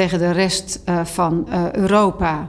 [0.00, 2.48] tegen de rest uh, van uh, Europa.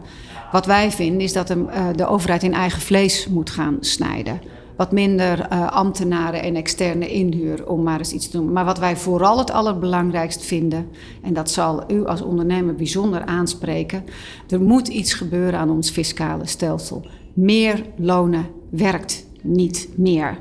[0.52, 4.42] Wat wij vinden is dat de, de overheid in eigen vlees moet gaan snijden
[4.76, 8.52] wat minder ambtenaren en externe inhuur om maar eens iets te doen.
[8.52, 10.88] Maar wat wij vooral het allerbelangrijkst vinden,
[11.22, 14.04] en dat zal u als ondernemer bijzonder aanspreken,
[14.50, 17.06] er moet iets gebeuren aan ons fiscale stelsel.
[17.34, 20.38] Meer lonen werkt niet meer.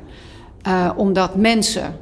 [0.97, 1.95] Omdat mensen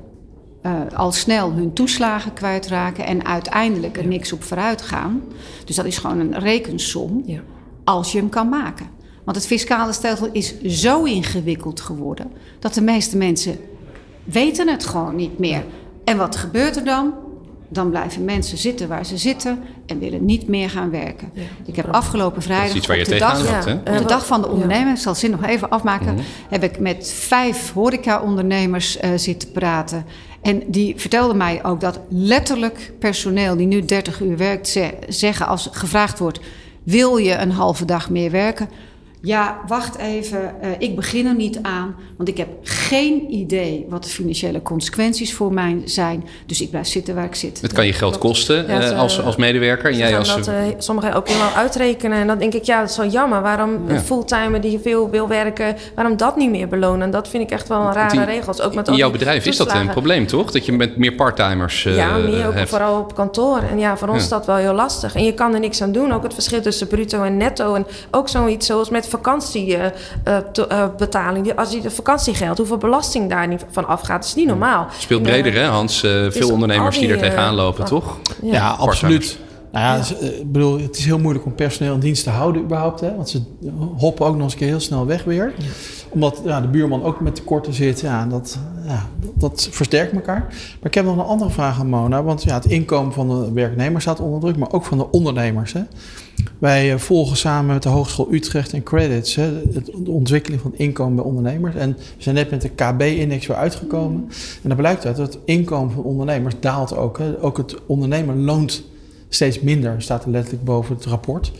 [0.68, 5.22] uh, al snel hun toeslagen kwijtraken en uiteindelijk er niks op vooruit gaan.
[5.64, 7.40] Dus dat is gewoon een rekensom ja.
[7.84, 8.86] als je hem kan maken.
[9.24, 13.56] Want het fiscale stelsel is zo ingewikkeld geworden dat de meeste mensen
[14.24, 15.64] weten het gewoon niet meer.
[16.04, 17.14] En wat gebeurt er dan?
[17.68, 21.30] Dan blijven mensen zitten waar ze zitten en willen niet meer gaan werken.
[21.32, 24.40] Ja, ik heb afgelopen vrijdag, iets waar je de, dag, had, ja, de dag van
[24.40, 26.24] de ondernemer, ik zal zin nog even afmaken, mm -hmm.
[26.48, 30.04] heb ik met vijf horeca-ondernemers uh, zitten praten.
[30.42, 35.46] En die vertelden mij ook dat letterlijk personeel die nu 30 uur werkt, ze zeggen
[35.46, 36.40] als gevraagd wordt:
[36.82, 38.68] wil je een halve dag meer werken?
[39.22, 44.04] Ja, wacht even, uh, ik begin er niet aan, want ik heb geen idee wat
[44.04, 46.24] de financiële consequenties voor mij zijn.
[46.46, 47.60] Dus ik blijf zitten waar ik zit.
[47.60, 49.90] Het kan je geld kosten ja, uh, als, als medewerker.
[49.90, 50.28] En jij als...
[50.28, 52.18] dat uh, sommigen ook helemaal uitrekenen.
[52.18, 53.42] En dan denk ik, ja, dat is wel jammer.
[53.42, 53.94] Waarom ja.
[53.94, 57.02] een fulltimer die veel wil werken, waarom dat niet meer belonen?
[57.02, 58.62] En dat vind ik echt wel een rare die, regel.
[58.62, 60.50] Ook met in jouw bedrijf is dat een probleem, toch?
[60.50, 62.68] Dat je met meer parttimers Ja, meer ook hebt.
[62.68, 63.62] vooral op kantoor.
[63.70, 65.14] En ja, voor ons is dat wel heel lastig.
[65.14, 66.12] En je kan er niks aan doen.
[66.12, 67.74] Ook het verschil tussen bruto en netto.
[67.74, 71.46] En ook zoiets zoals met vakantiebetaling.
[71.46, 74.86] Uh, als je de vakantiegeld, hoeveel belasting daar niet van afgaat, is niet normaal.
[74.90, 76.04] Het speelt breder, hè, Hans?
[76.04, 78.16] Uh, veel ondernemers die, die er tegenaan lopen, toch?
[78.42, 79.38] Ja, ja absoluut.
[79.72, 80.26] Nou ja, ja.
[80.26, 83.00] ik bedoel, het is heel moeilijk om personeel in dienst te houden überhaupt.
[83.00, 83.16] Hè?
[83.16, 83.42] Want ze
[83.96, 85.52] hoppen ook nog eens een keer heel snel weg weer.
[85.58, 85.64] Ja.
[86.08, 88.00] Omdat ja, de buurman ook met tekorten zit.
[88.00, 90.40] Ja, dat, ja, dat versterkt elkaar.
[90.50, 92.22] Maar ik heb nog een andere vraag aan Mona.
[92.22, 94.56] Want ja, het inkomen van de werknemers staat onder druk.
[94.56, 95.72] Maar ook van de ondernemers.
[95.72, 95.82] Hè?
[96.58, 99.62] Wij volgen samen met de Hogeschool Utrecht en Credits hè,
[100.02, 101.74] de ontwikkeling van inkomen bij ondernemers.
[101.74, 104.28] En we zijn net met de KB-index weer uitgekomen.
[104.62, 107.18] En dan blijkt uit dat het inkomen van ondernemers daalt ook.
[107.18, 107.42] Hè.
[107.42, 108.82] Ook het ondernemer loont
[109.28, 111.52] steeds minder, staat er letterlijk boven het rapport.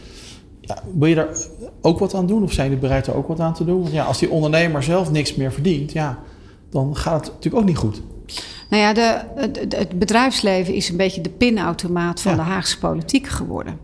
[0.60, 1.36] Ja, wil je daar
[1.80, 3.80] ook wat aan doen of zijn jullie bereid er ook wat aan te doen?
[3.80, 6.18] Want ja, als die ondernemer zelf niks meer verdient, ja,
[6.70, 8.02] dan gaat het natuurlijk ook niet goed.
[8.70, 12.36] Nou ja, de, het, het bedrijfsleven is een beetje de pinautomaat van ja.
[12.36, 13.78] de Haagse politiek geworden.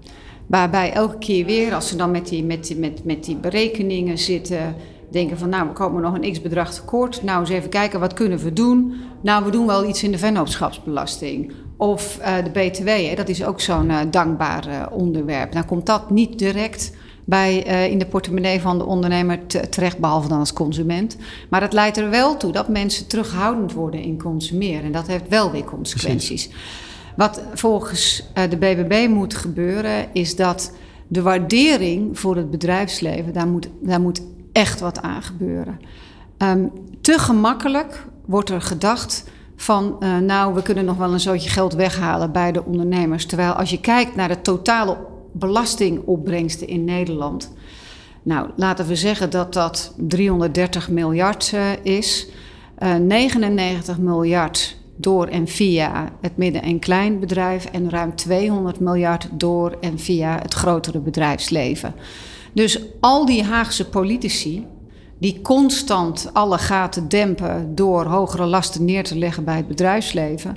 [0.47, 4.19] Waarbij elke keer weer, als ze dan met die, met, die, met, met die berekeningen
[4.19, 4.75] zitten,
[5.11, 7.23] denken van nou, we komen nog een x-bedrag tekort.
[7.23, 8.95] Nou, eens even kijken, wat kunnen we doen?
[9.23, 11.53] Nou, we doen wel iets in de vennootschapsbelasting.
[11.77, 15.53] Of uh, de BTW, hè, dat is ook zo'n uh, dankbaar uh, onderwerp.
[15.53, 16.93] Nou komt dat niet direct
[17.25, 17.57] bij,
[17.91, 21.17] in de portemonnee van de ondernemer terecht, behalve dan als consument.
[21.49, 24.83] Maar het leidt er wel toe dat mensen terughoudend worden in consumeren.
[24.83, 26.49] En dat heeft wel weer consequenties.
[26.49, 26.65] Precies.
[27.17, 30.73] Wat volgens de BBB moet gebeuren, is dat
[31.09, 35.81] de waardering voor het bedrijfsleven, daar moet, daar moet echt wat aan gebeuren.
[36.39, 39.25] Um, te gemakkelijk wordt er gedacht
[39.57, 43.27] van, uh, nou, we kunnen nog wel een zootje geld weghalen bij de ondernemers.
[43.27, 44.97] Terwijl als je kijkt naar de totale
[45.33, 47.53] belastingopbrengsten in Nederland.
[48.23, 52.29] Nou, laten we zeggen dat dat 330 miljard uh, is.
[52.79, 59.77] Uh, 99 miljard door en via het midden- en kleinbedrijf en ruim 200 miljard door
[59.81, 61.95] en via het grotere bedrijfsleven.
[62.53, 64.67] Dus al die Haagse politici
[65.19, 70.57] die constant alle gaten dempen door hogere lasten neer te leggen bij het bedrijfsleven.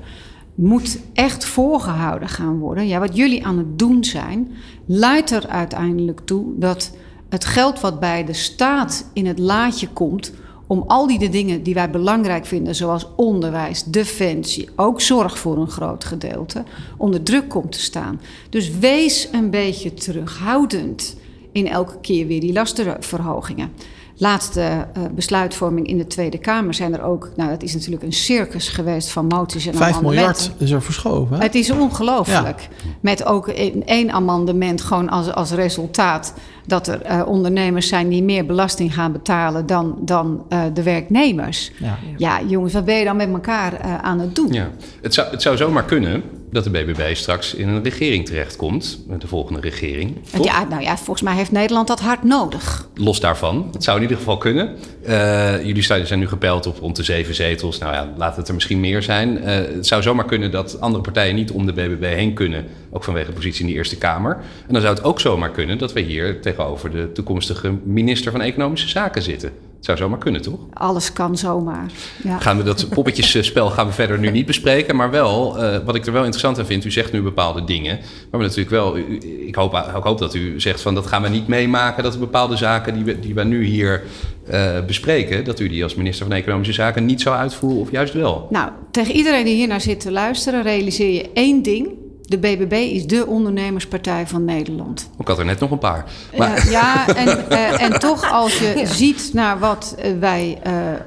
[0.56, 2.88] moet echt voorgehouden gaan worden.
[2.88, 4.52] Ja, wat jullie aan het doen zijn,
[4.86, 6.92] leidt er uiteindelijk toe dat
[7.30, 10.32] het geld wat bij de staat in het laadje komt
[10.68, 15.58] om al die de dingen die wij belangrijk vinden, zoals onderwijs, defensie, ook zorg voor
[15.58, 16.64] een groot gedeelte,
[16.98, 18.22] onder druk komt te staan.
[18.50, 21.16] Dus wees een beetje terughoudend
[21.52, 23.72] in elke keer weer die lastenverhogingen
[24.18, 28.14] laatste uh, besluitvorming in de Tweede Kamer zijn er ook, nou dat is natuurlijk een
[28.14, 31.38] circus geweest van moties en Vijf miljard is er verschoven.
[31.38, 31.44] Hè?
[31.44, 32.68] Het is ongelooflijk.
[33.00, 33.48] Met ook
[33.86, 36.34] één amendement gewoon als, als resultaat
[36.66, 41.72] dat er uh, ondernemers zijn die meer belasting gaan betalen dan, dan uh, de werknemers.
[41.80, 41.98] Ja.
[42.18, 42.42] ja.
[42.48, 44.54] jongens, wat ben je dan met elkaar aan het doen?
[44.54, 44.70] Ja.
[45.02, 49.22] Het, zou, het zou zomaar kunnen dat de BBB straks in een regering terechtkomt, met
[49.22, 50.18] de volgende regering.
[50.42, 52.90] Ja, nou ja, volgens mij heeft Nederland dat hard nodig.
[52.96, 54.76] Los daarvan, het zou in ieder geval kunnen.
[55.08, 57.78] Uh, jullie zijn nu gepeld op rond de zeven zetels.
[57.78, 59.38] Nou ja, laat het er misschien meer zijn.
[59.38, 63.04] Uh, het zou zomaar kunnen dat andere partijen niet om de BBB heen kunnen, ook
[63.04, 64.38] vanwege de positie in de Eerste Kamer.
[64.68, 68.42] En dan zou het ook zomaar kunnen dat we hier tegenover de toekomstige minister van
[68.42, 69.67] Economische Zaken zitten.
[69.78, 70.60] Het zou zomaar kunnen, toch?
[70.74, 71.92] Alles kan zomaar.
[72.24, 72.40] Ja.
[72.40, 74.96] Gaan we dat poppetjesspel gaan we verder nu niet bespreken.
[74.96, 78.00] Maar wel, uh, wat ik er wel interessant aan vind, u zegt nu bepaalde dingen.
[78.32, 81.22] Maar we natuurlijk wel, u, ik, hoop, ik hoop dat u zegt van dat gaan
[81.22, 82.04] we niet meemaken.
[82.04, 84.04] Dat er bepaalde zaken die we, die we nu hier
[84.52, 88.14] uh, bespreken, dat u die als minister van Economische Zaken niet zou uitvoeren of juist
[88.14, 88.48] wel.
[88.50, 91.97] Nou, tegen iedereen die hier naar zit te luisteren, realiseer je één ding
[92.28, 95.10] de BBB is de ondernemerspartij van Nederland.
[95.20, 96.06] Ik had er net nog een paar.
[96.38, 96.58] Maar...
[96.58, 98.86] Uh, ja, en, uh, en toch als je ja.
[98.86, 100.62] ziet naar wat uh, wij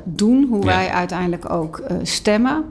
[0.05, 0.67] doen, hoe ja.
[0.67, 2.65] wij uiteindelijk ook stemmen,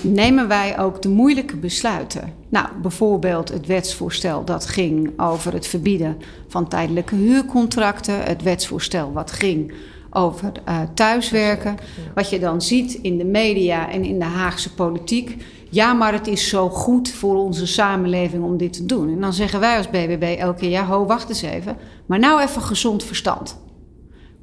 [0.00, 2.32] nemen wij ook de moeilijke besluiten.
[2.48, 6.16] Nou, bijvoorbeeld het wetsvoorstel dat ging over het verbieden
[6.48, 9.72] van tijdelijke huurcontracten, het wetsvoorstel wat ging
[10.10, 10.52] over
[10.94, 11.76] thuiswerken.
[12.14, 15.36] Wat je dan ziet in de media en in de Haagse politiek
[15.74, 19.08] ja, maar het is zo goed voor onze samenleving om dit te doen.
[19.08, 21.76] En dan zeggen wij als BBB elke keer, ja, ho, wacht eens even.
[22.06, 23.62] Maar nou even gezond verstand.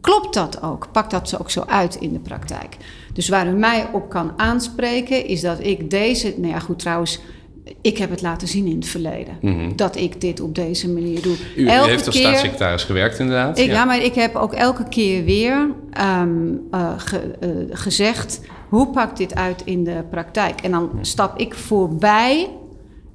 [0.02, 0.88] Klopt dat ook?
[0.92, 2.78] Pakt dat ook zo uit in de praktijk?
[3.14, 6.34] Dus waar u mij op kan aanspreken, is dat ik deze...
[6.38, 7.20] Nou ja, goed, trouwens,
[7.82, 9.38] ik heb het laten zien in het verleden.
[9.42, 9.76] Mm -hmm.
[9.76, 11.36] Dat ik dit op deze manier doe.
[11.56, 13.58] U, elke heeft als keer, staatssecretaris gewerkt inderdaad.
[13.58, 13.72] Ik, ja.
[13.72, 13.86] ja.
[13.86, 15.70] maar ik heb ook elke keer weer
[16.22, 18.42] um, uh, ge, uh, gezegd...
[18.72, 20.62] hoe pakt dit uit in de praktijk?
[20.62, 22.50] En dan stap ik voorbij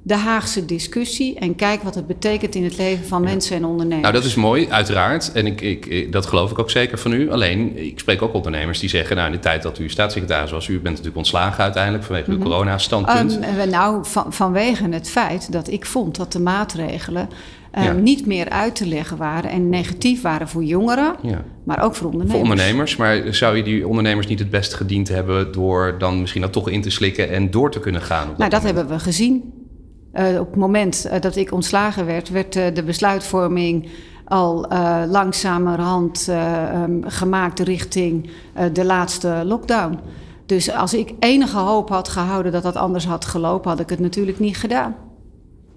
[0.01, 3.27] de Haagse discussie en kijk wat het betekent in het leven van ja.
[3.27, 4.01] mensen en ondernemers.
[4.01, 5.31] Nou, dat is mooi, uiteraard.
[5.31, 7.31] En ik, ik, dat geloof ik ook zeker van u.
[7.31, 9.15] Alleen, ik spreek ook ondernemers die zeggen...
[9.15, 10.67] nou, in de tijd dat u staatssecretaris was...
[10.67, 12.45] u bent natuurlijk ontslagen uiteindelijk vanwege mm -hmm.
[12.45, 13.39] uw corona-standpunt.
[13.59, 17.29] Um, nou, van, vanwege het feit dat ik vond dat de maatregelen...
[17.73, 17.91] Ja.
[17.91, 21.43] niet meer uit te leggen waren en negatief waren voor jongeren, ja.
[21.63, 22.39] maar ook voor ondernemers.
[22.39, 26.41] Voor ondernemers, maar zou je die ondernemers niet het best gediend hebben door dan misschien
[26.41, 28.27] dat toch in te slikken en door te kunnen gaan?
[28.37, 29.53] nou, dat hebben we gezien.
[30.13, 33.89] Uh, op het moment uh, dat ik ontslagen werd, werd uh, de besluitvorming
[34.25, 34.67] al
[35.09, 36.27] langzamerhand
[36.73, 38.29] um, gemaakt richting
[38.73, 39.99] de laatste lockdown.
[40.45, 43.99] Dus als ik enige hoop had gehouden dat dat anders had gelopen, had ik het
[43.99, 44.95] natuurlijk niet gedaan.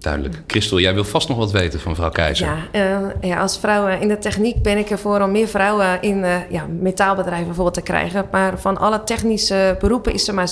[0.01, 0.41] Duidelijk.
[0.47, 2.67] Christel, jij wil vast nog wat weten van mevrouw Keizer.
[2.71, 6.17] Ja, uh, ja, als vrouw in de techniek ben ik ervoor om meer vrouwen in
[6.17, 8.27] uh, ja, metaalbedrijven bijvoorbeeld te krijgen.
[8.31, 10.51] Maar van alle technische beroepen is er maar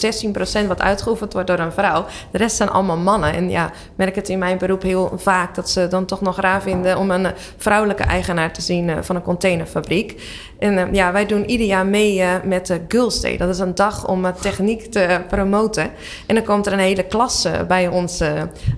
[0.64, 2.06] 16% wat uitgeoefend wordt door een vrouw.
[2.32, 3.34] De rest zijn allemaal mannen.
[3.34, 6.62] En ja, merk het in mijn beroep heel vaak dat ze dan toch nog raar
[6.62, 10.22] vinden om een vrouwelijke eigenaar te zien van een containerfabriek.
[10.60, 13.38] En ja, wij doen ieder jaar mee met de Girls Day.
[13.38, 15.92] Dat is een dag om techniek te promoten.
[16.26, 18.22] En dan komt er een hele klas bij ons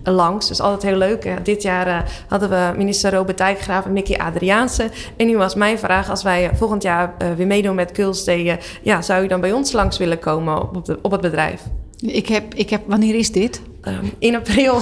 [0.04, 0.48] langs.
[0.48, 1.24] Dus altijd heel leuk.
[1.24, 4.90] Ja, dit jaar uh, hadden we minister Robert Dijkgraaf en Mickey Adriaanse.
[5.18, 8.30] En nu was mijn vraag, als wij volgend jaar weer meedoen met Girls
[8.82, 11.62] ja, zou u dan bij ons langs willen komen op, op het bedrijf?
[12.02, 13.62] Ik heb, ik heb, wanneer is dit?
[13.88, 14.74] Um, in april.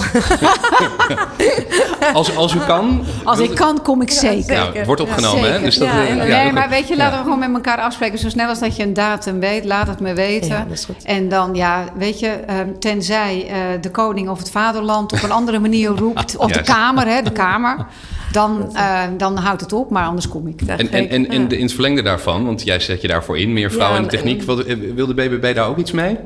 [2.12, 3.04] als, als u kan.
[3.24, 4.54] Als ik kan, kom ik zeker.
[4.54, 5.60] Ja, het wordt opgenomen, ja, hè?
[5.60, 8.18] Dus dat, ja, ja, nee, maar weet je, laten we gewoon met elkaar afspreken.
[8.18, 10.66] Zo snel als dat je een datum weet, laat het me weten.
[11.04, 15.32] En dan, ja, weet je, um, tenzij uh, de koning of het vaderland op een
[15.32, 17.76] andere manier roept, of de Kamer, hè, de Kamer.
[18.32, 20.60] Dan, uh, dan houdt het op, maar anders kom ik.
[20.62, 23.70] En, en, en, en in het verlengde daarvan, want jij zet je daarvoor in, meer
[23.70, 24.42] vrouwen in de techniek.
[24.42, 26.18] Wat, wil de BBB daar ook iets mee?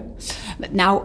[0.70, 1.02] Nou,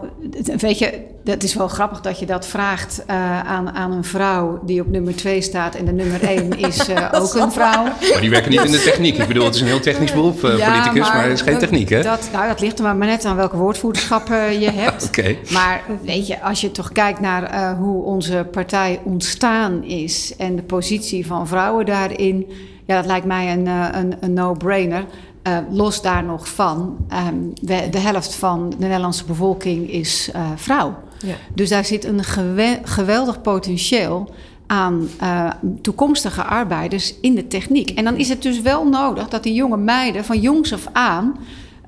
[0.58, 4.60] weet je, het is wel grappig dat je dat vraagt uh, aan, aan een vrouw
[4.65, 7.84] die op nummer 2 staat en de nummer 1 is uh, ook een vrouw.
[7.84, 9.17] Maar die werken niet in de techniek.
[9.17, 11.41] Ik bedoel, het is een heel technisch beroep, uh, ja, politicus, maar, maar, het is
[11.41, 12.01] geen techniek, hè?
[12.01, 14.27] Dat, nou, dat ligt er maar net aan welke woordvoerderschap
[14.60, 15.08] je hebt.
[15.08, 15.39] okay.
[15.51, 20.63] Maar weet je, als je toch kijkt naar hoe onze partij ontstaan is en de
[20.63, 22.51] positie van vrouwen daarin.
[22.86, 25.05] Ja, dat lijkt mij een, een, een no-brainer.
[25.47, 30.41] Uh, los daar nog van, um, we, de helft van de Nederlandse bevolking is uh,
[30.56, 30.96] vrouw.
[31.26, 31.36] Ja.
[31.54, 34.34] Dus daar zit een gewe geweldig potentieel
[34.67, 35.52] aan uh,
[35.82, 37.90] toekomstige arbeiders in de techniek.
[37.90, 41.36] En dan is het dus wel nodig dat die jonge meiden van jongs af aan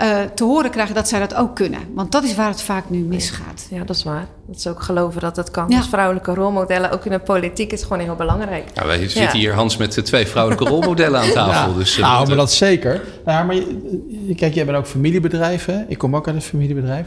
[0.02, 1.80] uh, te horen krijgen dat zij dat ook kunnen.
[1.93, 3.68] Want dat is waar het vaak nu misgaat.
[3.70, 4.26] Ja, dat is waar.
[4.47, 5.70] Dat is ook geloven dat het kan.
[5.70, 5.78] Ja.
[5.78, 8.64] Dus vrouwelijke rolmodellen, ook in de politiek, is gewoon heel belangrijk.
[8.74, 11.74] Ja, wij zitten hier, Hans, met twee vrouwelijke rolmodellen aan tafel.
[11.74, 13.02] Dus, uh, nou, maar dat zeker.
[13.26, 15.66] Nou, maar je, kijk, jij bent ook familiebedrijf.
[15.66, 15.84] Hè?
[15.88, 17.06] Ik kom ook uit een familiebedrijf.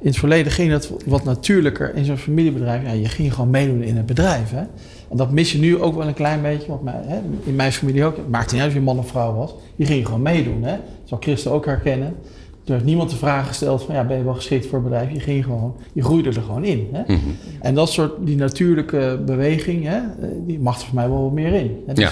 [0.00, 2.82] In het verleden ging dat wat natuurlijker in zo'n familiebedrijf.
[2.82, 4.50] Ja, je ging gewoon meedoen in het bedrijf.
[4.50, 4.62] Hè?
[5.10, 6.66] En dat mis je nu ook wel een klein beetje.
[6.68, 8.16] Want hè, in mijn familie ook.
[8.16, 9.54] Het maakte niet uit of je man of vrouw was.
[9.76, 10.62] Je ging gewoon meedoen.
[10.62, 10.76] Hè?
[11.10, 12.16] Zal Christen ook herkennen.
[12.64, 15.12] Er heeft niemand de vraag gesteld van ja, ben je wel geschikt voor een bedrijf?
[15.12, 16.88] Je ging gewoon, je groeide er gewoon in.
[16.92, 17.02] Hè?
[17.02, 17.28] Mhm.
[17.60, 19.98] En dat soort, die natuurlijke beweging, hè,
[20.46, 21.82] die mag er voor mij wel wat meer in.
[21.86, 21.94] Hè?
[21.94, 22.10] Dus ja.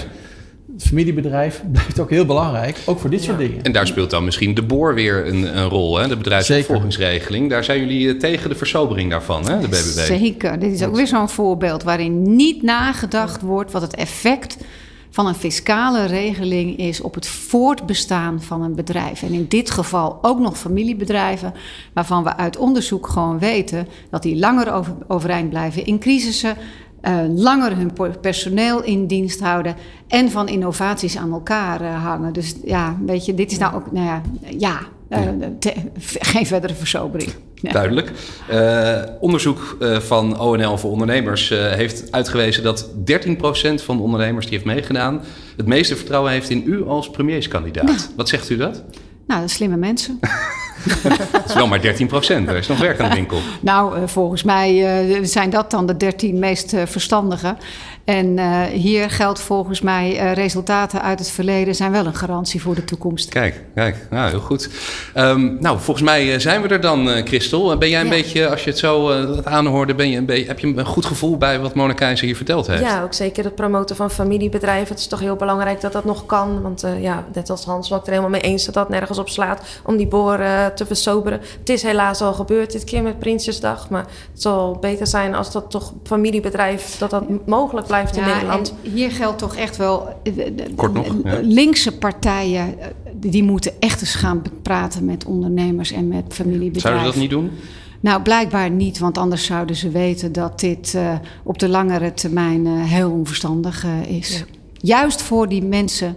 [0.73, 3.63] Het familiebedrijf blijft ook heel belangrijk, ook voor dit soort dingen.
[3.63, 6.07] En daar speelt dan misschien de boor weer een, een rol, hè?
[6.07, 7.49] de bedrijfsopvolgingsregeling.
[7.49, 9.59] Daar zijn jullie eh, tegen de versobering daarvan, hè?
[9.59, 10.05] de BBB.
[10.05, 14.57] Zeker, dit is ook weer zo'n voorbeeld waarin niet nagedacht wordt wat het effect
[15.09, 19.23] van een fiscale regeling is op het voortbestaan van een bedrijf.
[19.23, 21.53] En in dit geval ook nog familiebedrijven,
[21.93, 26.55] waarvan we uit onderzoek gewoon weten dat die langer over, overeind blijven in crisissen.
[27.01, 27.91] Uh, langer hun
[28.21, 29.75] personeel in dienst houden
[30.07, 32.33] en van innovaties aan elkaar uh, hangen.
[32.33, 34.21] Dus ja, weet je, dit is nou ook, nou ja,
[34.57, 34.79] ja
[35.09, 35.19] uh,
[35.59, 35.73] te,
[36.19, 37.31] geen verdere versobering.
[37.53, 37.71] Ja.
[37.71, 38.11] Duidelijk.
[38.51, 42.93] Uh, onderzoek uh, van ONL voor ondernemers uh, heeft uitgewezen dat 13%
[43.75, 45.21] van de ondernemers die heeft meegedaan
[45.57, 48.11] het meeste vertrouwen heeft in u als premierskandidaat.
[48.15, 48.83] Wat zegt u dat?
[49.27, 50.19] Nou, dat slimme mensen.
[51.31, 52.47] Het is wel maar 13 procent.
[52.47, 53.39] Er is nog werk aan de winkel.
[53.61, 57.57] Nou, volgens mij zijn dat dan de 13 meest verstandigen.
[58.09, 62.75] En uh, hier geldt volgens mij resultaten uit het verleden zijn wel een garantie voor
[62.75, 63.29] de toekomst.
[63.29, 64.69] Kijk, kijk, nou heel goed.
[65.15, 67.77] Um, nou, volgens mij eh, zijn we er dan, Christel.
[67.77, 68.11] Ben jij een ja.
[68.11, 69.11] beetje, als je het zo
[69.43, 72.35] aanhoorde, ben je een beetje, heb je een goed gevoel bij wat Mona Keizer hier
[72.35, 72.81] verteld heeft?
[72.81, 74.89] Ja, ook zeker het promoten van familiebedrijven.
[74.89, 76.61] Het is toch heel belangrijk dat dat nog kan.
[76.61, 79.29] Want ja, net als Hans, was ik er helemaal mee eens dat dat nergens op
[79.29, 80.39] slaat om die boor
[80.79, 81.39] te versoberen.
[81.59, 83.89] Het is helaas al gebeurd dit keer met Prinsjesdag.
[83.89, 88.33] Maar het zal beter zijn als dat toch familiebedrijf, dat dat mogelijk blijft in ja,
[88.33, 88.73] Nederland.
[88.81, 90.07] hier geldt toch echt wel.
[90.23, 90.33] Eh,
[90.75, 91.15] Kort nog.
[91.23, 91.39] Ja.
[91.41, 96.81] Linkse partijen, eh, die moeten echt eens gaan praten met ondernemers en met familiebedrijven.
[96.81, 97.51] Zouden ze dat niet doen?
[97.99, 101.13] Nou, blijkbaar niet, want anders zouden ze weten dat dit uh,
[101.43, 104.37] op de langere termijn uh, heel onverstandig uh, is.
[104.37, 104.45] Ja.
[104.81, 106.15] Juist voor die mensen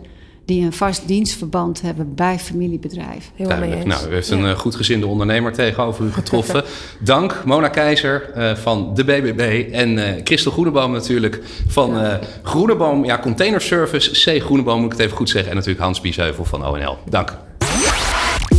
[0.53, 3.32] die een vast dienstverband hebben bij familiebedrijven.
[3.34, 3.84] Heel Duidelijk.
[3.84, 4.55] Nou, u heeft een ja.
[4.55, 6.64] goed gezinde ondernemer tegenover u getroffen.
[7.00, 13.05] Dank Mona Keizer uh, van de BBB en uh, Christel Groeneboom natuurlijk van uh, Groeneboom,
[13.05, 15.50] ja, Container Service, C Groeneboom moet ik het even goed zeggen.
[15.50, 16.98] En natuurlijk Hans Biesheuvel van ONL.
[17.09, 17.36] Dank.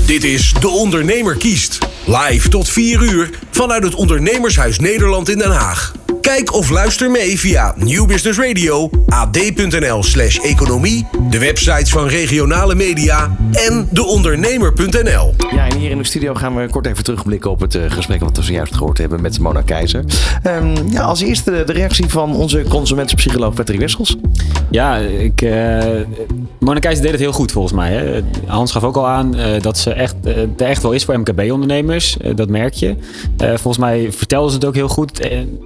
[0.06, 1.78] Dit is De Ondernemer kiest.
[2.06, 6.03] Live tot 4 uur vanuit het Ondernemershuis Nederland in Den Haag.
[6.22, 12.76] Kijk of luister mee via New Business Radio, ad.nl slash economie, de websites van regionale
[12.76, 15.34] media en deondernemer.nl.
[15.52, 18.20] Ja, en hier in de studio gaan we kort even terugblikken op het uh, gesprek
[18.20, 20.04] wat we zojuist gehoord hebben met Mona Keizer.
[20.48, 24.18] Um, ja, als eerste de, de, reactie van onze consumentenpsycholoog Patrick Wessels.
[24.70, 25.84] Ja, ik, uh,
[26.60, 27.92] Mona Keizer deed het heel goed volgens mij.
[27.92, 28.22] Hè.
[28.46, 30.16] Hans gaf ook al aan uh, dat ze echt,
[30.58, 32.18] er echt wel is voor MKB-ondernemers.
[32.36, 32.96] dat merk je.
[33.38, 35.20] volgens mij vertelde ze het ook heel goed.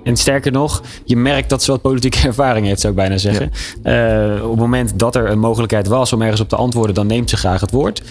[0.03, 3.51] en sterker nog, je merkt dat ze wat politieke ervaring heeft, zou ik bijna zeggen.
[3.83, 4.35] Ja.
[4.35, 7.07] Uh, op het moment dat er een mogelijkheid was om ergens op te antwoorden, dan
[7.07, 8.01] neemt ze graag het woord.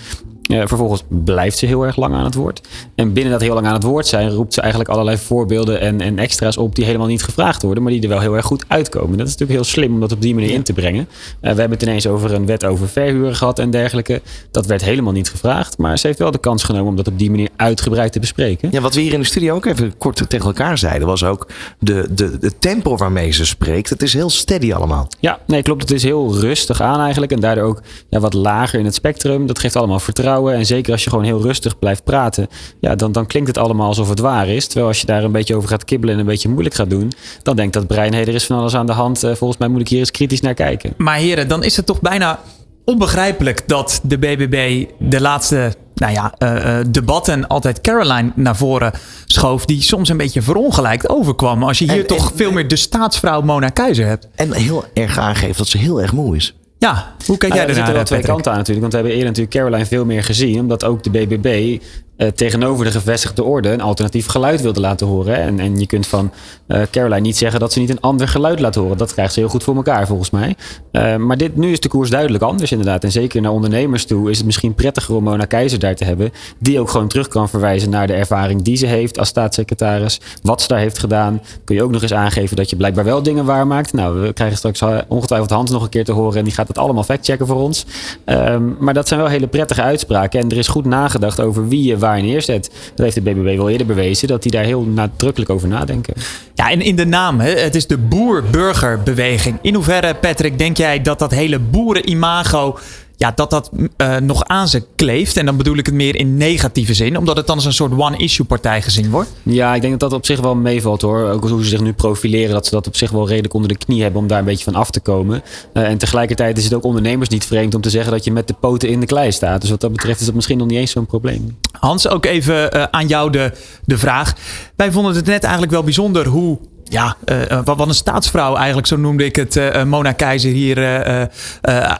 [0.50, 2.60] Uh, vervolgens blijft ze heel erg lang aan het woord.
[2.94, 6.00] En binnen dat heel lang aan het woord zijn, roept ze eigenlijk allerlei voorbeelden en,
[6.00, 8.64] en extra's op die helemaal niet gevraagd worden, maar die er wel heel erg goed
[8.68, 9.18] uitkomen.
[9.18, 11.08] Dat is natuurlijk heel slim om dat op die manier in te brengen.
[11.10, 14.22] Uh, we hebben het ineens over een wet over verhuren gehad en dergelijke.
[14.50, 17.18] Dat werd helemaal niet gevraagd, maar ze heeft wel de kans genomen om dat op
[17.18, 18.68] die manier uitgebreid te bespreken.
[18.72, 21.48] Ja, wat we hier in de studio ook even kort tegen elkaar zeiden, was ook
[21.78, 23.90] de, de, de tempo waarmee ze spreekt.
[23.90, 25.08] Het is heel steady allemaal.
[25.20, 25.82] Ja, nee, klopt.
[25.82, 29.46] Het is heel rustig aan eigenlijk en daardoor ook ja, wat lager in het spectrum.
[29.46, 30.35] Dat geeft allemaal vertrouwen.
[30.44, 32.48] En zeker als je gewoon heel rustig blijft praten,
[32.80, 34.66] ja, dan, dan klinkt het allemaal alsof het waar is.
[34.66, 37.12] Terwijl als je daar een beetje over gaat kibbelen en een beetje moeilijk gaat doen,
[37.42, 39.24] dan denkt dat brein, hé, er is van alles aan de hand.
[39.24, 40.94] Uh, volgens mij moet ik hier eens kritisch naar kijken.
[40.96, 42.40] Maar heren, dan is het toch bijna
[42.84, 48.92] onbegrijpelijk dat de BBB de laatste nou ja, uh, debatten altijd Caroline naar voren
[49.26, 51.62] schoof, die soms een beetje verongelijkt overkwam.
[51.62, 54.28] Als je hier en, toch en, veel meer de staatsvrouw Mona Keizer hebt.
[54.34, 56.54] En heel erg aangeeft dat ze heel erg moe is.
[56.78, 57.68] Ja, hoe kijk jij nou, ernaar?
[57.68, 58.80] Er zitten wel twee kanten aan natuurlijk.
[58.80, 60.60] Want we hebben eerder natuurlijk Caroline veel meer gezien.
[60.60, 61.78] Omdat ook de BBB
[62.16, 65.36] eh, tegenover de gevestigde orde een alternatief geluid wilde laten horen.
[65.36, 66.32] En, en je kunt van
[66.66, 68.96] eh, Caroline niet zeggen dat ze niet een ander geluid laat horen.
[68.96, 70.56] Dat krijgt ze heel goed voor elkaar volgens mij.
[70.90, 73.04] Eh, maar dit, nu is de koers duidelijk anders inderdaad.
[73.04, 76.32] En zeker naar ondernemers toe is het misschien prettiger om Mona Keizer daar te hebben.
[76.58, 80.20] Die ook gewoon terug kan verwijzen naar de ervaring die ze heeft als staatssecretaris.
[80.42, 81.42] Wat ze daar heeft gedaan.
[81.64, 83.92] Kun je ook nog eens aangeven dat je blijkbaar wel dingen waarmaakt.
[83.92, 86.38] Nou, we krijgen straks ongetwijfeld Hans nog een keer te horen.
[86.38, 87.86] En die gaat het allemaal factchecken voor ons.
[88.24, 90.40] Ehm, maar dat zijn wel hele prettige uitspraken.
[90.40, 92.70] En er is goed nagedacht over wie je waar neerzet.
[92.94, 94.28] Dat heeft de BBB wel eerder bewezen.
[94.28, 96.14] Dat die daar heel nadrukkelijk over nadenken.
[96.54, 99.58] Ja, en in de naam, het is de boer-burgerbeweging.
[99.62, 102.78] In hoeverre, Patrick, denk jij dat dat hele boerenimago
[103.16, 105.36] ja, dat dat uh, nog aan ze kleeft.
[105.36, 107.92] En dan bedoel ik het meer in negatieve zin, omdat het dan als een soort
[107.92, 109.32] one-issue partij gezien wordt.
[109.42, 111.30] Ja, ik denk dat dat op zich wel meevalt hoor.
[111.30, 113.76] Ook hoe ze zich nu profileren, dat ze dat op zich wel redelijk onder de
[113.76, 115.42] knie hebben om daar een beetje van af te komen.
[115.72, 118.48] Uh, en tegelijkertijd is het ook ondernemers niet vreemd om te zeggen dat je met
[118.48, 119.60] de poten in de klei staat.
[119.60, 121.56] Dus wat dat betreft is dat misschien nog niet eens zo'n probleem.
[121.80, 123.52] Hans, ook even uh, aan jou de,
[123.84, 124.34] de vraag.
[124.76, 126.58] Wij vonden het net eigenlijk wel bijzonder hoe
[126.88, 130.78] ja, uh, wat, wat een staatsvrouw eigenlijk, zo noemde ik het, uh, Mona Keizer hier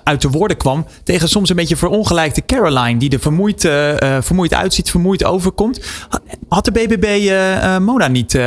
[0.05, 0.87] uit de woorden kwam.
[1.03, 3.61] Tegen soms een beetje verongelijkte Caroline, die er vermoeid,
[4.21, 5.81] vermoeid uitziet, vermoeid overkomt.
[6.49, 7.31] Had de BBB
[7.81, 8.39] Mona niet,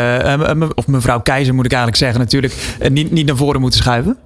[0.76, 2.54] of mevrouw Keizer moet ik eigenlijk zeggen natuurlijk,
[2.90, 4.18] niet, niet naar voren moeten schuiven?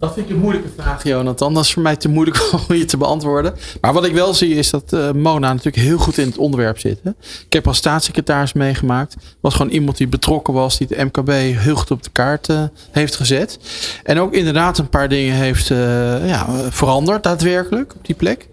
[0.00, 1.54] Dat vind ik een moeilijke vraag, Jonathan.
[1.54, 3.54] Dat is voor mij te moeilijk om je te beantwoorden.
[3.80, 6.78] Maar wat ik wel zie is dat uh, Mona natuurlijk heel goed in het onderwerp
[6.78, 7.00] zit.
[7.02, 7.10] Hè?
[7.46, 9.16] Ik heb als staatssecretaris meegemaakt.
[9.40, 12.62] Was gewoon iemand die betrokken was, die de MKB heel goed op de kaart uh,
[12.90, 13.58] heeft gezet.
[14.02, 18.48] En ook inderdaad een paar dingen heeft uh, ja, veranderd daadwerkelijk op die plek.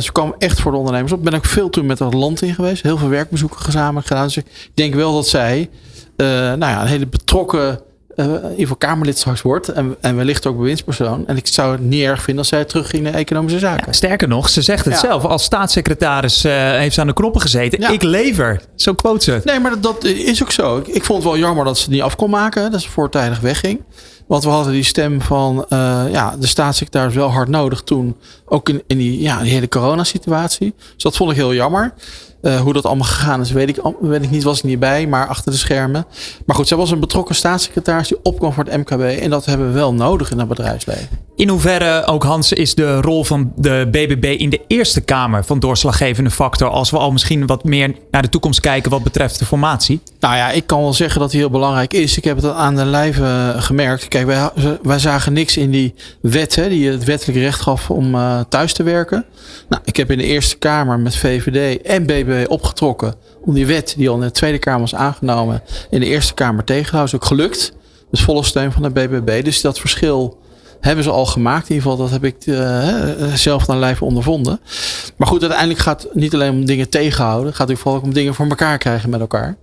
[0.00, 1.24] ze kwam echt voor de ondernemers op.
[1.24, 2.82] Ben ook veel toen met dat land in geweest.
[2.82, 4.26] Heel veel werkbezoeken gezamenlijk gedaan.
[4.26, 5.70] Dus ik denk wel dat zij
[6.16, 7.80] nou ja, een hele betrokken
[8.18, 9.68] uh, ieder geval Kamerlid straks wordt.
[9.68, 11.26] En, en wellicht ook bewindspersoon.
[11.26, 13.86] En ik zou het niet erg vinden als zij terugging naar economische zaken.
[13.86, 15.00] Ja, sterker nog, ze zegt het ja.
[15.00, 15.24] zelf.
[15.24, 17.80] Als staatssecretaris uh, heeft ze aan de knoppen gezeten.
[17.80, 17.88] Ja.
[17.88, 18.60] Ik lever.
[18.74, 19.40] Zo quote ze.
[19.44, 20.76] Nee, maar dat, dat, is ook zo.
[20.76, 22.70] Ik, ik vond het wel jammer dat ze het niet af kon maken.
[22.70, 23.80] Dat ze voortijdig wegging.
[24.26, 28.16] Want we hadden die stem van uh, ja, de staatssecretaris wel hard nodig toen.
[28.44, 30.74] Ook in, in die, ja, die hele coronasituatie.
[30.94, 31.94] Dus dat vond ik heel jammer.
[32.48, 34.42] Uh, hoe dat allemaal gegaan is, weet ik, weet ik niet.
[34.42, 36.06] Was ik niet bij, maar achter de schermen.
[36.46, 39.00] Maar goed, zij was een betrokken staatssecretaris die opkwam voor het MKB.
[39.00, 41.27] En dat hebben we wel nodig in het bedrijfsleven.
[41.38, 45.58] In hoeverre, ook Hans, is de rol van de BBB in de Eerste Kamer van
[45.58, 46.68] doorslaggevende factor?
[46.68, 50.00] Als we al misschien wat meer naar de toekomst kijken wat betreft de formatie.
[50.20, 52.16] Nou ja, ik kan wel zeggen dat die heel belangrijk is.
[52.16, 54.08] Ik heb het aan de lijve gemerkt.
[54.08, 54.50] Kijk, wij,
[54.82, 58.72] wij zagen niks in die wet, hè, die het wettelijk recht gaf om uh, thuis
[58.72, 59.24] te werken.
[59.68, 63.14] Nou, ik heb in de Eerste Kamer met VVD en BBB opgetrokken
[63.44, 66.64] om die wet die al in de Tweede Kamer was aangenomen in de Eerste Kamer
[66.64, 67.14] tegen te houden.
[67.14, 67.72] is ook gelukt.
[68.10, 69.44] Dus volle steun van de BBB.
[69.44, 70.38] Dus dat verschil
[70.80, 71.68] hebben ze al gemaakt.
[71.68, 74.60] In ieder geval, dat heb ik uh, zelf aan lijf ondervonden.
[75.16, 77.46] Maar goed, uiteindelijk gaat het niet alleen om dingen tegenhouden.
[77.46, 79.56] Het gaat natuurlijk vooral ook om dingen voor elkaar krijgen met elkaar.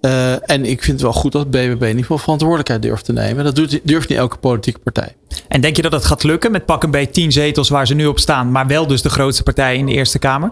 [0.00, 3.12] Uh, en ik vind het wel goed dat BBB in ieder geval verantwoordelijkheid durft te
[3.12, 3.44] nemen.
[3.44, 5.14] Dat doet, durft niet elke politieke partij.
[5.48, 7.94] En denk je dat het gaat lukken met pak een beetje tien zetels waar ze
[7.94, 10.50] nu op staan, maar wel dus de grootste partij in de Eerste Kamer?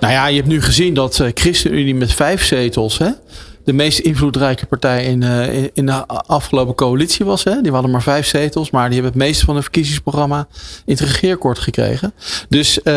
[0.00, 3.10] Nou ja, je hebt nu gezien dat ChristenUnie met vijf zetels, hè,
[3.64, 7.44] de meest invloedrijke partij in, uh, in de afgelopen coalitie was.
[7.44, 7.60] Hè?
[7.60, 10.46] Die hadden maar vijf zetels, maar die hebben het meeste van het verkiezingsprogramma
[10.84, 12.14] in het regeerakkoord gekregen.
[12.48, 12.92] Dus uh,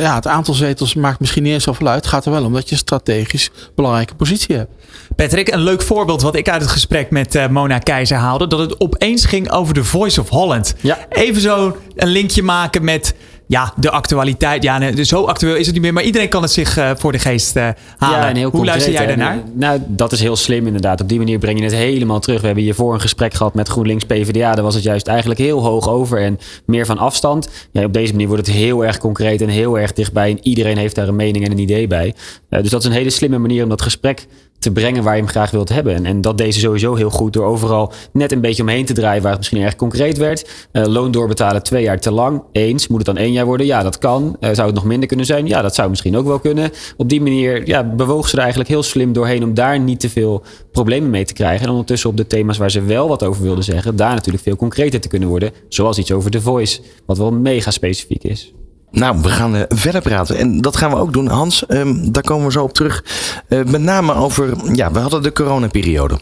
[0.00, 1.96] ja, het aantal zetels maakt misschien niet eens zoveel uit.
[1.96, 4.70] Het gaat er wel om dat je een strategisch belangrijke positie hebt.
[5.16, 8.46] Patrick, een leuk voorbeeld wat ik uit het gesprek met uh, Mona Keizer haalde.
[8.46, 10.74] Dat het opeens ging over de Voice of Holland.
[10.80, 10.98] Ja.
[11.08, 13.14] Even zo een linkje maken met
[13.46, 14.62] ja, de actualiteit.
[14.62, 15.92] Ja, nee, zo actueel is het niet meer.
[15.92, 18.18] Maar iedereen kan het zich uh, voor de geest uh, halen.
[18.18, 19.42] Ja, en heel Hoe concreet, luister jij daarnaar?
[19.52, 21.00] Nou, dat is heel slim inderdaad.
[21.00, 22.40] Op die manier breng je het helemaal terug.
[22.40, 24.54] We hebben hiervoor een gesprek gehad met GroenLinks PvdA.
[24.54, 27.48] Daar was het juist eigenlijk heel hoog over en meer van afstand.
[27.70, 30.30] Ja, op deze manier wordt het heel erg concreet en heel erg dichtbij.
[30.30, 32.14] En iedereen heeft daar een mening en een idee bij.
[32.50, 34.26] Uh, dus dat is een hele slimme manier om dat gesprek
[34.64, 35.94] te brengen waar je hem graag wilt hebben.
[35.94, 39.22] En, en dat deze sowieso heel goed door overal net een beetje omheen te draaien
[39.22, 40.50] waar het misschien erg concreet werd.
[40.72, 42.42] Uh, loon doorbetalen twee jaar te lang.
[42.52, 42.88] Eens.
[42.88, 43.66] Moet het dan één jaar worden?
[43.66, 44.36] Ja, dat kan.
[44.40, 45.46] Uh, zou het nog minder kunnen zijn?
[45.46, 46.70] Ja, dat zou misschien ook wel kunnen.
[46.96, 50.08] Op die manier ja, bewoog ze er eigenlijk heel slim doorheen om daar niet te
[50.08, 50.42] veel
[50.72, 51.64] problemen mee te krijgen.
[51.64, 54.56] En ondertussen op de thema's waar ze wel wat over wilden zeggen, daar natuurlijk veel
[54.56, 55.50] concreter te kunnen worden.
[55.68, 58.54] Zoals iets over The Voice, wat wel mega specifiek is.
[58.94, 60.36] Nou, we gaan uh, verder praten.
[60.36, 61.26] En dat gaan we ook doen.
[61.26, 63.04] Hans, um, daar komen we zo op terug.
[63.48, 66.18] Uh, met name over, ja, we hadden de coronaperiode.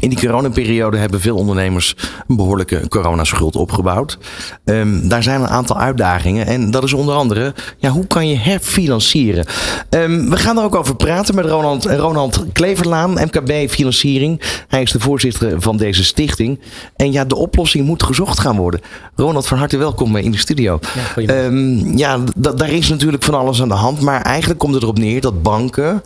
[0.00, 1.96] In die coronaperiode hebben veel ondernemers
[2.28, 4.18] een behoorlijke coronaschuld opgebouwd.
[4.64, 6.46] Um, daar zijn een aantal uitdagingen.
[6.46, 9.46] En dat is onder andere, ja, hoe kan je herfinancieren?
[9.90, 14.40] Um, we gaan er ook over praten met Ronald, Ronald Kleverlaan, MKB Financiering.
[14.68, 16.60] Hij is de voorzitter van deze stichting.
[16.96, 18.80] En ja, de oplossing moet gezocht gaan worden.
[19.14, 20.78] Ronald, van harte welkom in de studio.
[21.16, 24.00] Ja, um, ja daar is natuurlijk van alles aan de hand.
[24.00, 26.02] Maar eigenlijk komt het erop neer dat banken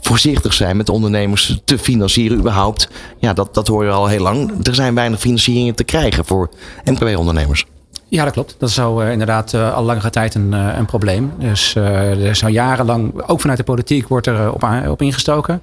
[0.00, 2.88] voorzichtig zijn met ondernemers te financieren überhaupt.
[3.18, 4.66] Ja, dat, dat hoor je al heel lang.
[4.66, 6.50] Er zijn weinig financieringen te krijgen voor
[6.84, 7.66] MKB-ondernemers.
[8.08, 8.56] Ja, dat klopt.
[8.58, 11.32] Dat is zo uh, inderdaad uh, al langere tijd een, uh, een probleem.
[11.38, 15.60] Dus er is al jarenlang, ook vanuit de politiek, wordt er op, op ingestoken.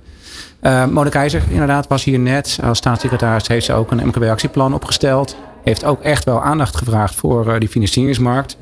[0.90, 2.60] Mona Keizer inderdaad was hier net.
[2.64, 5.36] Als staatssecretaris heeft ze ook een MKB-actieplan opgesteld.
[5.64, 8.58] Heeft ook echt wel aandacht gevraagd voor die financieringsmarkt.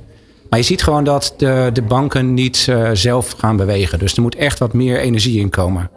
[0.53, 3.99] Maar je ziet gewoon dat de, de banken niet uh, zelf gaan bewegen.
[3.99, 5.89] Dus er moet echt wat meer energie in komen.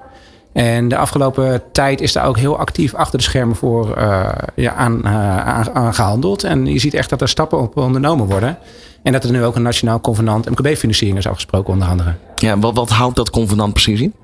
[0.53, 4.73] En de afgelopen tijd is daar ook heel actief achter de schermen voor uh, ja,
[4.73, 6.45] aan, uh, aan, aan, gehandeld.
[6.45, 8.59] En je ziet echt dat er stappen op ondernomen worden.
[9.03, 12.15] En dat er nu ook een nationaal convenant MKB-financiering is afgesproken onder andere.
[12.35, 14.15] Ja, wat, wat houdt dat convenant precies in?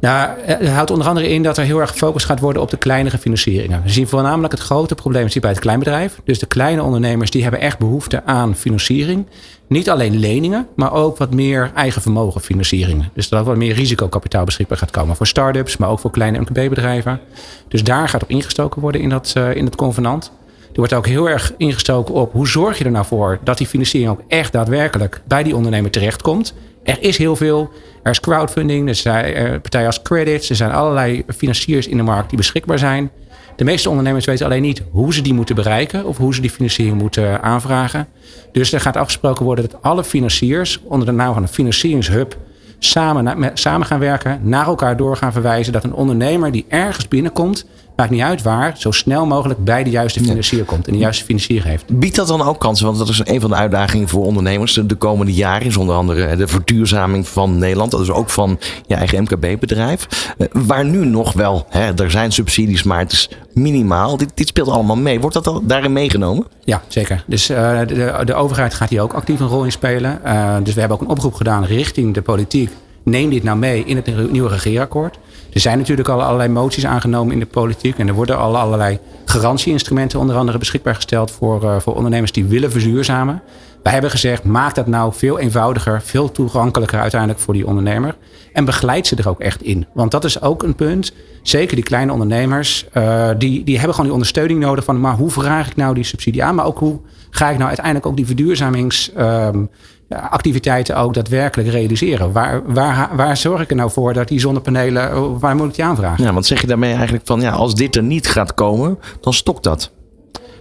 [0.00, 2.76] Nou, het houdt onder andere in dat er heel erg gefocust gaat worden op de
[2.76, 3.82] kleinere financieringen.
[3.82, 6.20] We zien voornamelijk het grote probleem zit bij het kleinbedrijf.
[6.24, 9.26] Dus de kleine ondernemers die hebben echt behoefte aan financiering.
[9.68, 13.10] Niet alleen leningen, maar ook wat meer eigen vermogen financieringen.
[13.14, 17.20] Dus dat wat meer risicokapitaal beschikbaar gaat komen voor start-ups, maar ook voor kleine MKB-bedrijven.
[17.68, 20.32] Dus daar gaat op ingestoken worden in dat, uh, in dat convenant.
[20.60, 23.66] Er wordt ook heel erg ingestoken op hoe zorg je er nou voor dat die
[23.66, 26.54] financiering ook echt daadwerkelijk bij die ondernemer terechtkomt.
[26.82, 27.70] Er is heel veel.
[28.02, 32.02] Er is crowdfunding, er zijn eh, partijen als credits, er zijn allerlei financiers in de
[32.02, 33.10] markt die beschikbaar zijn.
[33.56, 36.50] De meeste ondernemers weten alleen niet hoe ze die moeten bereiken of hoe ze die
[36.50, 38.08] financiering moeten aanvragen.
[38.52, 42.36] Dus er gaat afgesproken worden dat alle financiers onder de naam van een financieringshub
[42.78, 45.72] samen, samen gaan werken, naar elkaar door gaan verwijzen.
[45.72, 47.66] Dat een ondernemer die ergens binnenkomt,
[47.96, 51.24] maakt niet uit waar, zo snel mogelijk bij de juiste financier komt en de juiste
[51.24, 51.98] financier heeft.
[51.98, 52.86] Biedt dat dan ook kansen?
[52.86, 55.66] Want dat is een van de uitdagingen voor ondernemers de komende jaren.
[55.66, 57.90] Is onder andere de verduurzaming van Nederland.
[57.90, 60.06] Dat is ook van je eigen MKB-bedrijf.
[60.38, 64.16] Eh, waar nu nog wel, hè, er zijn subsidies, maar het is minimaal.
[64.16, 65.20] Dit, dit speelt allemaal mee.
[65.20, 66.46] Wordt dat daarin meegenomen?
[66.64, 67.24] Ja, zeker.
[67.26, 70.20] Dus uh, de, de, overheid gaat hier ook actief een rol in spelen.
[70.24, 72.70] Uh, dus we hebben ook een oproep gedaan richting de politiek.
[73.02, 75.18] Neem dit nou mee in het nieuwe regeerakkoord.
[75.52, 77.98] Er zijn natuurlijk al allerlei moties aangenomen in de politiek.
[77.98, 82.44] En er worden al allerlei garantieinstrumenten onder andere beschikbaar gesteld voor, uh, voor ondernemers die
[82.44, 83.42] willen verzuurzamen.
[83.82, 88.16] Wij hebben gezegd, maak dat nou veel eenvoudiger, veel toegankelijker uiteindelijk voor die ondernemer.
[88.52, 89.86] En begeleid ze er ook echt in.
[89.92, 91.12] Want dat is ook een punt.
[91.42, 95.30] Zeker die kleine ondernemers, uh, die, die hebben gewoon die ondersteuning nodig van, maar hoe
[95.30, 96.54] vraag ik nou die subsidie aan?
[96.54, 96.98] Maar ook hoe
[97.30, 99.10] ga ik nou uiteindelijk ook die verduurzamings...
[99.18, 99.70] Um,
[100.08, 102.32] activiteiten ook daadwerkelijk realiseren.
[102.32, 105.74] Waar, waar, waar zorg ik er nou voor dat die zonnepanelen, oh, waar moet ik
[105.74, 106.24] die aanvragen?
[106.24, 109.32] Ja, want zeg je daarmee eigenlijk van, ja, als dit er niet gaat komen, dan
[109.32, 109.90] stokt dat.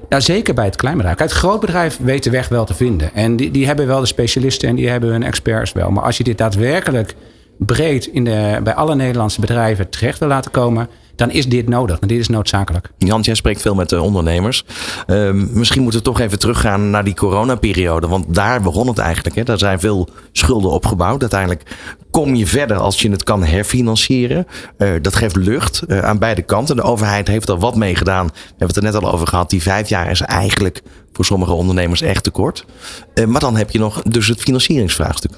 [0.09, 1.19] Nou, zeker bij het kleinbedrijf.
[1.19, 3.13] Het grootbedrijf weet de weg wel te vinden.
[3.13, 5.91] En die, die hebben wel de specialisten en die hebben hun experts wel.
[5.91, 7.15] Maar als je dit daadwerkelijk
[7.57, 11.99] breed in de, bij alle Nederlandse bedrijven terecht wil laten komen, dan is dit nodig.
[11.99, 12.89] En dit is noodzakelijk.
[12.97, 14.65] Jan, jij spreekt veel met de ondernemers.
[15.07, 18.07] Uh, misschien moeten we toch even teruggaan naar die coronaperiode.
[18.07, 19.35] Want daar begon het eigenlijk.
[19.35, 19.43] Hè.
[19.43, 21.21] Daar zijn veel schulden opgebouwd.
[21.21, 21.75] Uiteindelijk
[22.11, 24.47] kom je verder als je het kan herfinancieren.
[24.77, 26.75] Uh, dat geeft lucht uh, aan beide kanten.
[26.75, 28.25] De overheid heeft er wat mee gedaan.
[28.25, 29.49] We hebben het er net al over gehad.
[29.49, 30.81] Die vijf jaar is eigenlijk
[31.13, 32.65] voor sommige ondernemers echt te kort.
[33.13, 35.31] Uh, maar dan heb je nog dus het financieringsvraagstuk.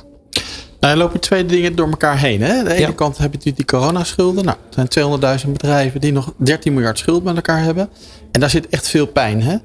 [0.80, 2.42] Nou, er lopen twee dingen door elkaar heen.
[2.42, 2.60] Hè?
[2.60, 4.46] Aan de ene kant heb je natuurlijk die coronaschulden.
[4.46, 7.90] Nou, er zijn 200.000 bedrijven die nog 13 miljard schuld met elkaar hebben.
[8.32, 9.42] En daar zit echt veel pijn.
[9.42, 9.58] Hè?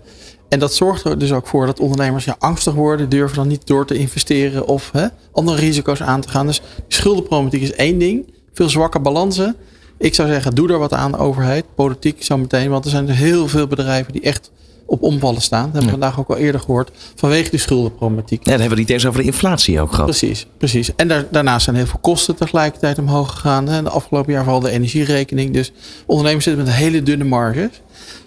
[0.53, 3.67] En dat zorgt er dus ook voor dat ondernemers ja, angstig worden, durven dan niet
[3.67, 6.47] door te investeren of hè, andere risico's aan te gaan.
[6.47, 8.35] Dus schuldenproblematiek is één ding.
[8.53, 9.57] Veel zwakke balansen.
[9.99, 12.71] Ik zou zeggen, doe er wat aan, overheid, politiek zo meteen.
[12.71, 14.51] Want er zijn heel veel bedrijven die echt
[14.93, 15.65] op omvallen staan.
[15.65, 16.91] Dat hebben we vandaag ook al eerder gehoord.
[17.15, 18.39] Vanwege die schuldenproblematiek.
[18.39, 20.05] Ja, dan hebben we niet eens over de inflatie ook gehad.
[20.05, 20.95] Precies, precies.
[20.97, 23.69] En daar, daarnaast zijn heel veel kosten tegelijkertijd omhoog gegaan.
[23.69, 23.83] Hè.
[23.83, 25.53] De afgelopen jaar vooral de energierekening.
[25.53, 25.73] Dus
[26.07, 27.81] ondernemers zitten met hele dunne marges.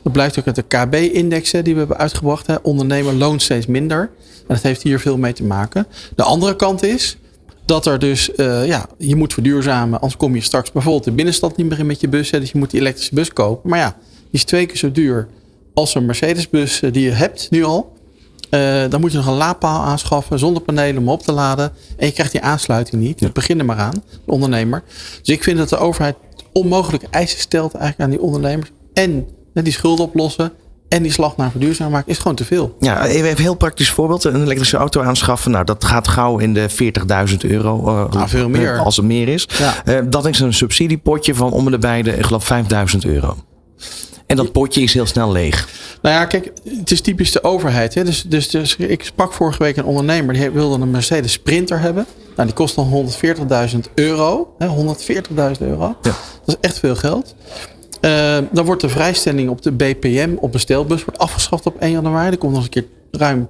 [0.04, 2.48] Dat blijkt ook uit de KB-index die we hebben uitgebracht.
[2.48, 2.56] Hè.
[2.62, 4.00] Ondernemer loont steeds minder.
[4.48, 5.88] En dat heeft hier veel mee te maken.
[6.16, 7.18] De andere kant is
[7.66, 10.00] dat er dus, uh, ja, je moet verduurzamen.
[10.00, 12.32] Anders kom je straks bijvoorbeeld de binnenstad niet meer in met je bus.
[12.32, 12.40] Hè.
[12.40, 13.70] Dus je moet die elektrische bus kopen.
[13.70, 15.28] Maar ja, die is twee keer zo duur
[15.76, 17.94] als een Mercedes-bus eh, die je hebt nu al.
[18.50, 21.72] Uh, dan moet je nog een laadpaal aanschaffen, zonnepanelen om op te laden.
[21.98, 23.20] En je krijgt die aansluiting niet.
[23.20, 23.30] Ja.
[23.34, 24.84] Begin er maar aan, de ondernemer.
[25.24, 26.16] Dus ik vind dat de overheid
[26.54, 28.72] onmogelijke eisen stelt eigenlijk aan die ondernemers.
[28.94, 30.52] En die schulden oplossen.
[30.90, 32.76] En die slag naar verduurzaam maken is gewoon te veel.
[32.80, 34.24] Ja, even heel praktisch voorbeeld.
[34.24, 35.52] Een elektrische auto aanschaffen.
[35.52, 36.70] Nou, dat gaat gauw in de
[37.30, 37.78] 40.000 euro.
[37.80, 38.80] Uh, nou, veel meer.
[38.80, 39.48] Als er meer is.
[39.58, 39.74] Ja.
[39.86, 42.52] Uh, dat is een subsidiepotje van om de beide, ik geloof,
[42.94, 43.36] 5.000 euro.
[44.26, 45.70] En dat potje is heel snel leeg.
[46.02, 47.94] Nou ja, kijk, het is typisch de overheid.
[47.94, 48.04] Hè?
[48.04, 52.06] Dus, dus, dus ik sprak vorige week een ondernemer die wilde een Mercedes Sprinter hebben.
[52.36, 53.10] Nou, die kost dan
[53.74, 54.54] 140.000 euro.
[54.58, 54.68] Hè?
[54.68, 55.96] 140.000 euro.
[56.02, 56.16] Ja.
[56.46, 57.36] Dat is echt veel geld.
[58.02, 61.92] Uh, dan wordt de vrijstelling op de BPM op een stelbus wordt afgeschaft op 1
[61.92, 62.32] januari.
[62.32, 63.48] Er komt nog eens een keer ruim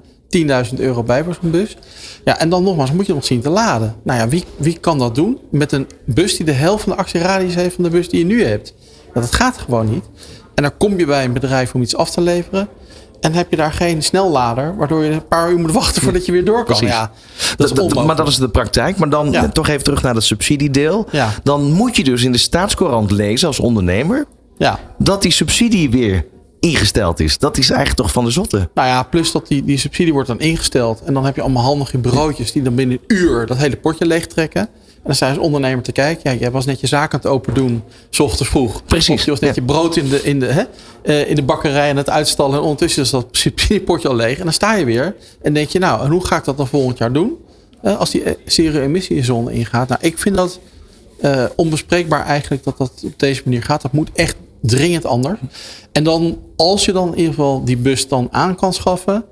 [0.73, 1.77] 10.000 euro bij voor zo'n bus.
[2.23, 3.95] Ja, en dan nogmaals, moet je nog zien te laden.
[4.03, 6.97] Nou ja, wie, wie kan dat doen met een bus die de helft van de
[6.97, 8.73] actieradius heeft van de bus die je nu hebt?
[9.13, 10.05] dat gaat gewoon niet.
[10.55, 12.67] En dan kom je bij een bedrijf om iets af te leveren.
[13.19, 16.31] En heb je daar geen snellader, waardoor je een paar uur moet wachten voordat je
[16.31, 16.77] weer door kan.
[16.81, 17.11] Ja,
[17.57, 18.97] dat is maar dat is de praktijk.
[18.97, 21.07] Maar dan toch even terug naar het subsidiedeel.
[21.11, 21.29] Ja.
[21.43, 24.25] Dan moet je dus in de staatscourant lezen als ondernemer.
[24.57, 24.79] Ja.
[24.97, 26.25] Dat die subsidie weer
[26.59, 27.37] ingesteld is.
[27.37, 28.69] Dat is eigenlijk toch van de zotte.
[28.73, 31.01] Nou ja, plus dat die, die subsidie wordt dan ingesteld.
[31.01, 34.05] En dan heb je allemaal handige broodjes die dan binnen een uur dat hele potje
[34.05, 34.69] leegtrekken.
[35.05, 36.31] En dan sta je als ondernemer te kijken.
[36.31, 38.85] Ja, jij was net je zaak aan het open doen, s ochtends vroeg.
[38.85, 39.19] Precies.
[39.19, 40.63] Of je was net je brood in de, in, de, hè,
[41.03, 42.55] uh, in de bakkerij en het uitstallen.
[42.55, 44.37] En ondertussen is dat subsidiepotje al leeg.
[44.37, 46.67] En dan sta je weer en denk je, nou, en hoe ga ik dat dan
[46.67, 47.37] volgend jaar doen?
[47.83, 49.87] Uh, als die eh, zero-emissiezone ingaat.
[49.87, 50.59] Nou, ik vind dat
[51.21, 53.81] uh, onbespreekbaar eigenlijk dat dat op deze manier gaat.
[53.81, 55.39] Dat moet echt dringend anders.
[55.91, 59.23] En dan, als je dan in ieder geval die bus dan aan kan schaffen.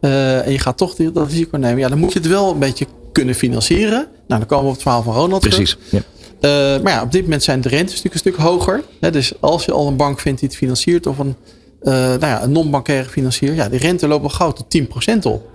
[0.00, 1.78] En je gaat toch dat risico nemen.
[1.78, 4.06] Ja, dan moet je het wel een beetje kunnen financieren.
[4.26, 5.78] Nou, dan komen we op het verhaal van Ronald Precies.
[5.90, 5.98] Ja.
[5.98, 8.82] Uh, maar ja, op dit moment zijn de rentes natuurlijk een stuk hoger.
[9.00, 11.36] Hè, dus als je al een bank vindt die het financiert of een,
[11.82, 13.54] uh, nou ja, een non-bankaire financier.
[13.54, 15.50] Ja, die rente loopt wel gauw tot 10% op.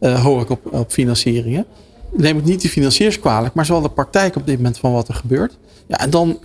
[0.00, 1.66] hoor ik op, op financieringen.
[2.12, 5.08] Neem het niet de financiers kwalijk, maar zowel de praktijk op dit moment van wat
[5.08, 5.58] er gebeurt.
[5.86, 6.38] Ja, en dan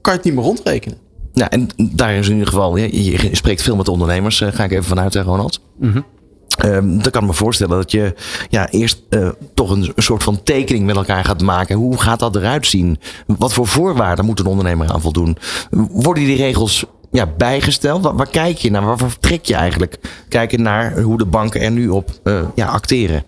[0.00, 0.98] kan je het niet meer rondrekenen.
[1.32, 4.64] Ja, en daar is in ieder geval, je, je spreekt veel met ondernemers, uh, ga
[4.64, 5.60] ik even vanuit, Ronald.
[5.78, 6.04] Mm -hmm.
[6.64, 8.14] Um, dan kan ik me voorstellen dat je
[8.48, 11.76] ja, eerst uh, toch een, soort van tekening met elkaar gaat maken.
[11.76, 12.98] Hoe gaat dat eruit zien?
[13.26, 15.36] Wat voor voorwaarden moet een ondernemer aan voldoen?
[15.90, 18.02] Worden die regels ja, bijgesteld?
[18.02, 18.84] Waar, kijk je naar?
[18.84, 19.98] Waar vertrek je eigenlijk?
[20.28, 23.24] Kijken naar hoe de banken er nu op uh, ja, acteren.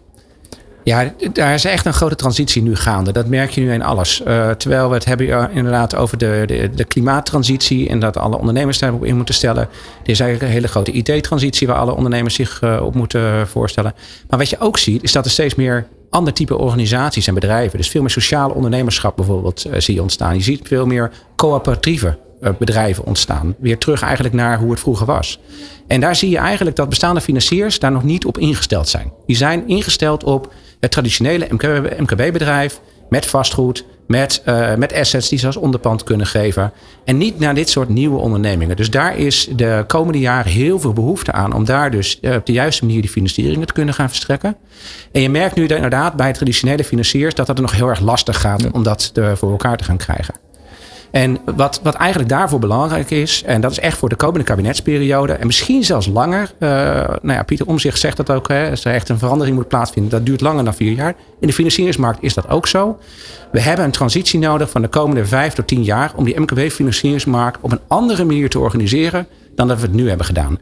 [0.85, 3.13] Ja, daar is echt een grote transitie nu gaande.
[3.13, 4.23] Dat merk je nu in alles.
[4.27, 8.39] Uh, terwijl we het hebben uh, inderdaad over de, de, de, klimaattransitie en dat alle
[8.39, 9.63] ondernemers daarop in moeten stellen.
[10.03, 13.95] Er is eigenlijk een hele grote IT-transitie waar alle ondernemers zich uh, op moeten voorstellen.
[14.29, 17.79] Maar wat je ook ziet, is dat er steeds meer ander type organisaties en bedrijven,
[17.79, 20.35] dus veel meer sociale ondernemerschap bijvoorbeeld, zie je ontstaan.
[20.35, 22.19] Je ziet veel meer coöperatieve
[22.59, 23.55] bedrijven ontstaan.
[23.59, 25.39] Weer terug eigenlijk naar hoe het vroeger was.
[25.87, 29.13] En daar zie je eigenlijk dat bestaande financiers daar nog niet op ingesteld zijn.
[29.27, 30.53] Die zijn ingesteld op
[30.85, 31.47] het traditionele
[31.99, 36.73] MKB-bedrijf met vastgoed, met, uh, met assets die ze als onderpand kunnen geven.
[37.05, 38.77] En niet naar dit soort nieuwe ondernemingen.
[38.77, 42.47] Dus daar is de komende jaren heel veel behoefte aan om daar dus uh, op
[42.47, 44.57] de juiste manier die financieringen te kunnen gaan verstrekken.
[45.13, 48.41] En je merkt nu dat inderdaad bij traditionele financiers dat dat nog heel erg lastig
[48.41, 50.35] gaat om dat voor elkaar te gaan krijgen.
[51.15, 55.33] En wat, wat eigenlijk daarvoor belangrijk is, en dat is echt voor de komende kabinetsperiode,
[55.33, 56.53] en misschien zelfs langer.
[56.59, 56.69] Uh,
[57.23, 60.11] nou ja, Pieter Omzicht zegt dat ook, hè, als er echt een verandering moet plaatsvinden,
[60.11, 61.15] dat duurt langer dan vier jaar.
[61.41, 62.99] In de financieringsmarkt is dat ook zo.
[63.53, 67.59] We hebben een transitie nodig van de komende vijf tot tien jaar om die MKB-financieringsmarkt
[67.61, 70.59] op een andere manier te organiseren dan dat we het nu hebben gedaan.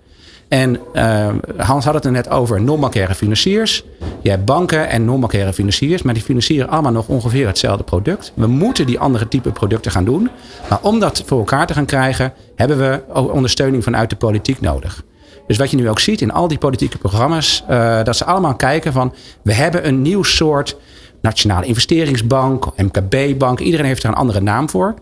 [0.52, 3.84] En uh, Hans had het er net over non-bankaire financiers.
[4.22, 8.32] Je hebt banken en non-bankaire financiers, maar die financieren allemaal nog ongeveer hetzelfde product.
[8.34, 10.30] We moeten die andere type producten gaan doen.
[10.68, 15.04] Maar om dat voor elkaar te gaan krijgen, hebben we ondersteuning vanuit de politiek nodig.
[15.46, 18.54] Dus wat je nu ook ziet in al die politieke programma's, uh, dat ze allemaal
[18.54, 20.76] kijken van we hebben een nieuw soort
[21.20, 23.60] nationale investeringsbank, MKB-bank.
[23.60, 24.94] Iedereen heeft er een andere naam voor.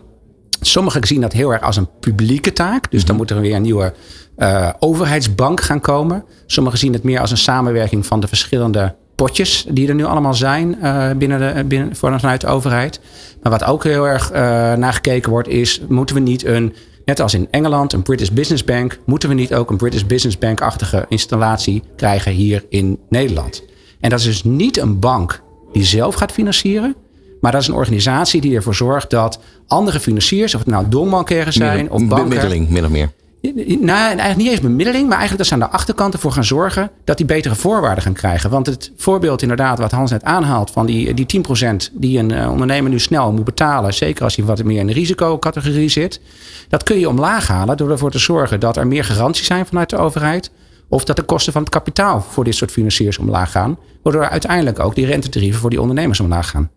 [0.61, 2.91] Sommigen zien dat heel erg als een publieke taak.
[2.91, 3.17] Dus dan mhm.
[3.17, 3.93] moet er weer een nieuwe
[4.37, 6.23] uh, overheidsbank gaan komen.
[6.45, 10.33] Sommigen zien het meer als een samenwerking van de verschillende potjes die er nu allemaal
[10.33, 12.99] zijn uh, binnen de, binnen, vanuit de overheid.
[13.41, 14.37] Maar wat ook heel erg uh,
[14.73, 16.73] naar gekeken wordt is, moeten we niet een,
[17.05, 20.37] net als in Engeland, een British Business Bank, moeten we niet ook een British Business
[20.37, 23.63] Bank-achtige installatie krijgen hier in Nederland?
[23.99, 25.41] En dat is dus niet een bank
[25.71, 26.95] die zelf gaat financieren,
[27.41, 31.51] maar dat is een organisatie die ervoor zorgt dat andere financiers, of het nou donbankaire
[31.51, 32.29] zijn of banken...
[32.29, 33.11] Bemiddeling, min of meer.
[33.41, 36.91] Nou, eigenlijk niet eens bemiddeling, maar eigenlijk dat ze aan de achterkant ervoor gaan zorgen
[37.03, 38.49] dat die betere voorwaarden gaan krijgen.
[38.49, 41.43] Want het voorbeeld inderdaad wat Hans net aanhaalt van die, die
[41.91, 44.87] 10% die een uh, ondernemer nu snel moet betalen, zeker als hij wat meer in
[44.87, 46.21] de risicocategorie zit,
[46.69, 49.89] dat kun je omlaag halen door ervoor te zorgen dat er meer garanties zijn vanuit
[49.89, 50.51] de overheid.
[50.89, 53.77] Of dat de kosten van het kapitaal voor dit soort financiers omlaag gaan.
[54.03, 56.69] Waardoor uiteindelijk ook die rentetarieven voor die ondernemers omlaag gaan.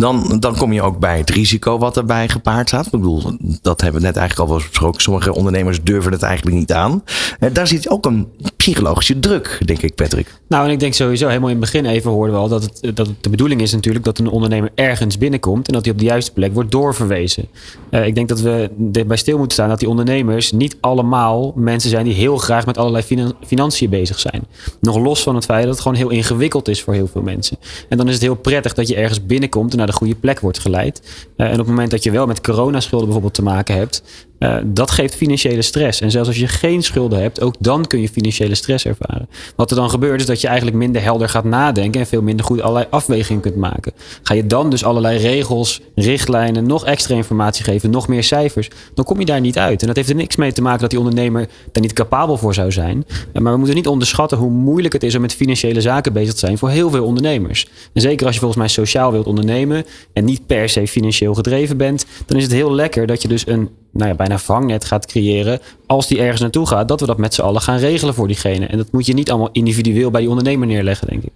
[0.00, 2.86] Dan, dan kom je ook bij het risico wat erbij gepaard gaat.
[2.86, 3.22] Ik bedoel,
[3.62, 5.00] dat hebben we net eigenlijk al wel besproken.
[5.00, 7.04] Sommige ondernemers durven het eigenlijk niet aan.
[7.38, 10.40] Eh, daar zit ook een psychologische druk, denk ik, Patrick.
[10.48, 12.96] Nou, en ik denk sowieso, helemaal in het begin even hoorden we al dat het,
[12.96, 15.98] dat het de bedoeling is natuurlijk dat een ondernemer ergens binnenkomt en dat hij op
[15.98, 17.48] de juiste plek wordt doorverwezen.
[17.90, 18.70] Uh, ik denk dat we
[19.06, 22.78] bij stil moeten staan dat die ondernemers niet allemaal mensen zijn die heel graag met
[22.78, 24.42] allerlei financiën bezig zijn.
[24.80, 27.56] Nog los van het feit dat het gewoon heel ingewikkeld is voor heel veel mensen.
[27.88, 30.58] En dan is het heel prettig dat je ergens binnenkomt en de goede plek wordt
[30.58, 31.26] geleid.
[31.36, 34.02] Uh, en op het moment dat je wel met coronaschulden bijvoorbeeld te maken hebt,
[34.40, 36.00] uh, dat geeft financiële stress.
[36.00, 39.28] En zelfs als je geen schulden hebt, ook dan kun je financiële stress ervaren.
[39.56, 42.44] Wat er dan gebeurt is dat je eigenlijk minder helder gaat nadenken en veel minder
[42.44, 43.92] goed allerlei afwegingen kunt maken.
[44.22, 49.04] Ga je dan dus allerlei regels, richtlijnen, nog extra informatie geven, nog meer cijfers, dan
[49.04, 49.80] kom je daar niet uit.
[49.80, 52.54] En dat heeft er niks mee te maken dat die ondernemer daar niet capabel voor
[52.54, 53.04] zou zijn.
[53.32, 56.32] Uh, maar we moeten niet onderschatten hoe moeilijk het is om met financiële zaken bezig
[56.32, 57.68] te zijn voor heel veel ondernemers.
[57.92, 61.76] En zeker als je volgens mij sociaal wilt ondernemen en niet per se financieel gedreven
[61.76, 65.06] bent, dan is het heel lekker dat je dus een nou ja, bijna vangnet gaat
[65.06, 65.60] creëren.
[65.86, 68.66] Als die ergens naartoe gaat, dat we dat met z'n allen gaan regelen voor diegene.
[68.66, 71.32] En dat moet je niet allemaal individueel bij die ondernemer neerleggen, denk ik.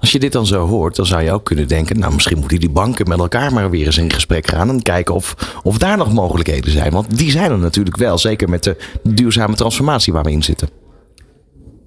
[0.00, 2.60] Als je dit dan zo hoort, dan zou je ook kunnen denken: Nou, misschien moeten
[2.60, 4.68] die banken met elkaar maar weer eens in gesprek gaan.
[4.68, 6.92] En kijken of, of daar nog mogelijkheden zijn.
[6.92, 8.18] Want die zijn er natuurlijk wel.
[8.18, 10.81] Zeker met de duurzame transformatie waar we in zitten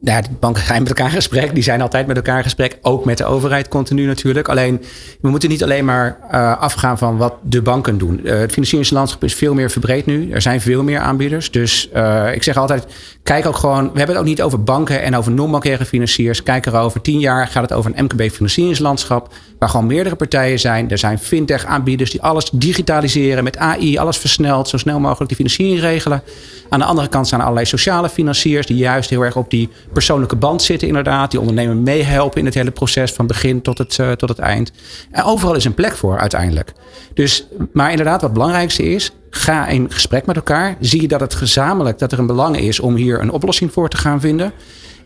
[0.06, 1.53] ja, de banken zijn met elkaar in gesprek.
[1.53, 2.78] Die zijn altijd met elkaar in gesprek.
[2.82, 4.47] Ook met de overheid continu natuurlijk.
[4.47, 4.82] Alleen,
[5.22, 8.20] we moeten niet alleen maar uh, afgaan van wat de banken doen.
[8.24, 10.32] Uh, het financieringslandschap is veel meer verbreed nu.
[10.32, 11.51] Er zijn veel meer aanbieders.
[11.51, 12.86] Dus uh, ik zeg altijd,
[13.26, 13.84] kijk ook gewoon...
[13.84, 16.44] We hebben het ook niet over banken en over non-bankaire financiers.
[16.44, 19.34] Kijk er over tien jaar gaat het over een MKB-financieringslandschap...
[19.60, 20.92] waar gewoon meerdere partijen zijn.
[20.92, 23.98] Er zijn fintech-aanbieders die alles digitaliseren met AI.
[23.98, 26.24] Alles versneld, zo snel mogelijk die financiering regelen.
[26.70, 28.68] Aan de andere kant zijn er allerlei sociale financiers...
[28.68, 31.32] die juist heel erg op die persoonlijke band zitten inderdaad.
[31.32, 34.72] Die ondernemer meehelpen in het hele proces van begin tot het, uh, tot het eind.
[35.12, 36.74] En overal is een plek voor uiteindelijk.
[37.14, 40.76] Dus, maar inderdaad, wat het belangrijkste is, ga in gesprek met elkaar.
[40.80, 43.90] Zie je dat het gezamenlijk, dat er een belang is om hier een oplossing voor
[43.90, 44.52] te gaan vinden.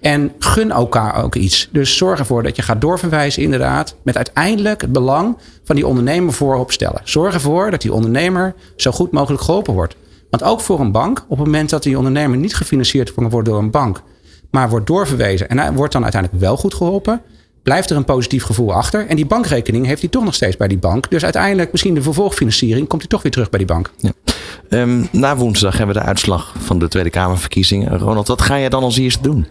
[0.02, 1.70] En gun elkaar ook iets.
[1.72, 3.96] Dus zorg ervoor dat je gaat doorverwijzen, inderdaad.
[4.04, 7.02] Met uiteindelijk het belang van die ondernemer voorop stellen.
[7.04, 9.96] Zorg ervoor dat die ondernemer zo goed mogelijk geholpen wordt.
[10.30, 13.60] Want ook voor een bank, op het moment dat die ondernemer niet gefinancierd wordt door
[13.60, 14.02] een bank,
[14.52, 17.22] maar wordt doorverwezen en wordt dan uiteindelijk wel goed geholpen,
[17.64, 19.08] blijft er een positief gevoel achter.
[19.08, 21.10] En die bankrekening heeft hij toch nog steeds bij die bank.
[21.10, 23.92] Dus uiteindelijk, misschien de vervolgfinanciering, komt hij toch weer terug bij die bank.
[23.98, 24.12] Ja.
[24.70, 27.98] Um, na woensdag hebben we de uitslag van de Tweede Kamerverkiezingen.
[27.98, 29.48] Ronald, wat ga je dan als eerste doen?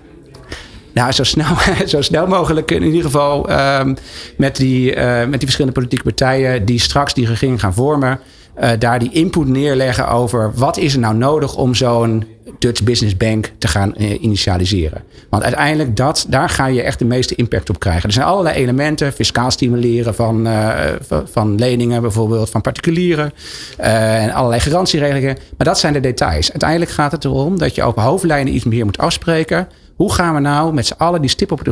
[0.93, 1.47] Nou, zo snel,
[1.87, 3.97] zo snel mogelijk in ieder geval um,
[4.37, 8.21] met, die, uh, met die verschillende politieke partijen die straks die regering gaan vormen.
[8.61, 12.25] Uh, daar die input neerleggen over wat is er nou nodig om zo'n
[12.59, 15.03] Dutch Business Bank te gaan uh, initialiseren.
[15.29, 18.03] Want uiteindelijk, dat, daar ga je echt de meeste impact op krijgen.
[18.03, 20.77] Er zijn allerlei elementen, fiscaal stimuleren van, uh,
[21.25, 23.33] van leningen bijvoorbeeld, van particulieren.
[23.77, 25.37] en allerlei garantieregelingen.
[25.57, 26.51] Maar dat zijn de details.
[26.51, 29.69] Uiteindelijk gaat het erom dat je op hoofdlijnen iets meer moet afspreken.
[29.99, 31.71] Hoe gaan we nou met z'n allen die stip op de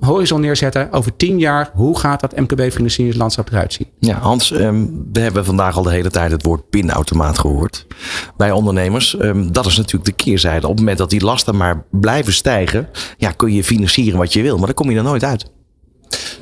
[0.00, 1.70] horizon neerzetten over tien jaar?
[1.74, 3.86] Hoe gaat dat MKB-financieringslandschap eruit zien?
[3.98, 7.86] Ja, Hans, ehm, we hebben vandaag al de hele tijd het woord pinautomaat gehoord
[8.36, 9.16] bij ondernemers.
[9.16, 10.66] Ehm, dat is natuurlijk de keerzijde.
[10.66, 14.42] Op het moment dat die lasten maar blijven stijgen, ja, kun je financieren wat je
[14.42, 15.50] wil, maar dan kom je er nooit uit.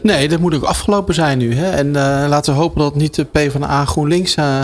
[0.02, 1.54] Nee, dat moet ook afgelopen zijn nu.
[1.54, 1.70] Hè?
[1.70, 1.92] En uh,
[2.28, 4.62] laten we hopen dat niet de PvdA GroenLinks uh,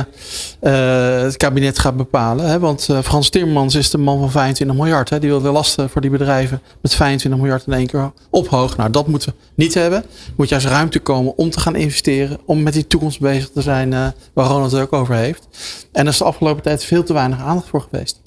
[0.63, 2.49] uh, het kabinet gaat bepalen.
[2.49, 2.59] Hè?
[2.59, 5.11] Want Frans Timmermans is de man van 25 miljard.
[5.11, 5.19] Hè?
[5.19, 8.77] Die wil de lasten voor die bedrijven met 25 miljard in één keer ophoog.
[8.77, 10.03] Nou, dat moeten we niet hebben.
[10.03, 12.39] Er moet juist ruimte komen om te gaan investeren.
[12.45, 13.91] Om met die toekomst bezig te zijn
[14.33, 15.49] waar Ronald het ook over heeft.
[15.93, 18.21] En er is de afgelopen tijd veel te weinig aandacht voor geweest.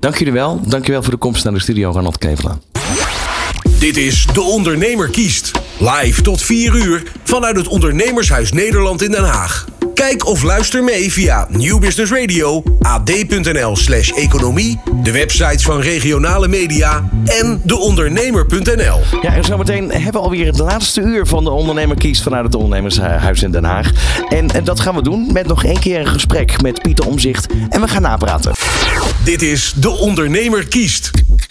[0.00, 0.60] Dank jullie wel.
[0.66, 2.60] Dank je wel voor de komst naar de studio, Ronald Kevelaan.
[3.80, 5.50] Dit is De Ondernemer kiest.
[5.78, 9.66] Live tot 4 uur vanuit het Ondernemershuis Nederland in Den Haag.
[10.00, 16.48] Kijk of luister mee via New Business Radio, ad.nl slash economie, de websites van regionale
[16.48, 19.00] media en deondernemer.nl.
[19.22, 22.54] Ja, en zometeen hebben we alweer het laatste uur van de Ondernemer kiest vanuit het
[22.54, 23.90] Ondernemershuis in Den Haag.
[24.28, 27.46] En, en dat gaan we doen met nog één keer een gesprek met Pieter Omzicht
[27.68, 28.52] en we gaan napraten.
[29.24, 31.10] Dit is De Ondernemer kiest.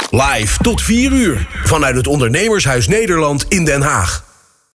[0.09, 4.27] Live tot 4 uur vanuit het Ondernemershuis Nederland in Den Haag.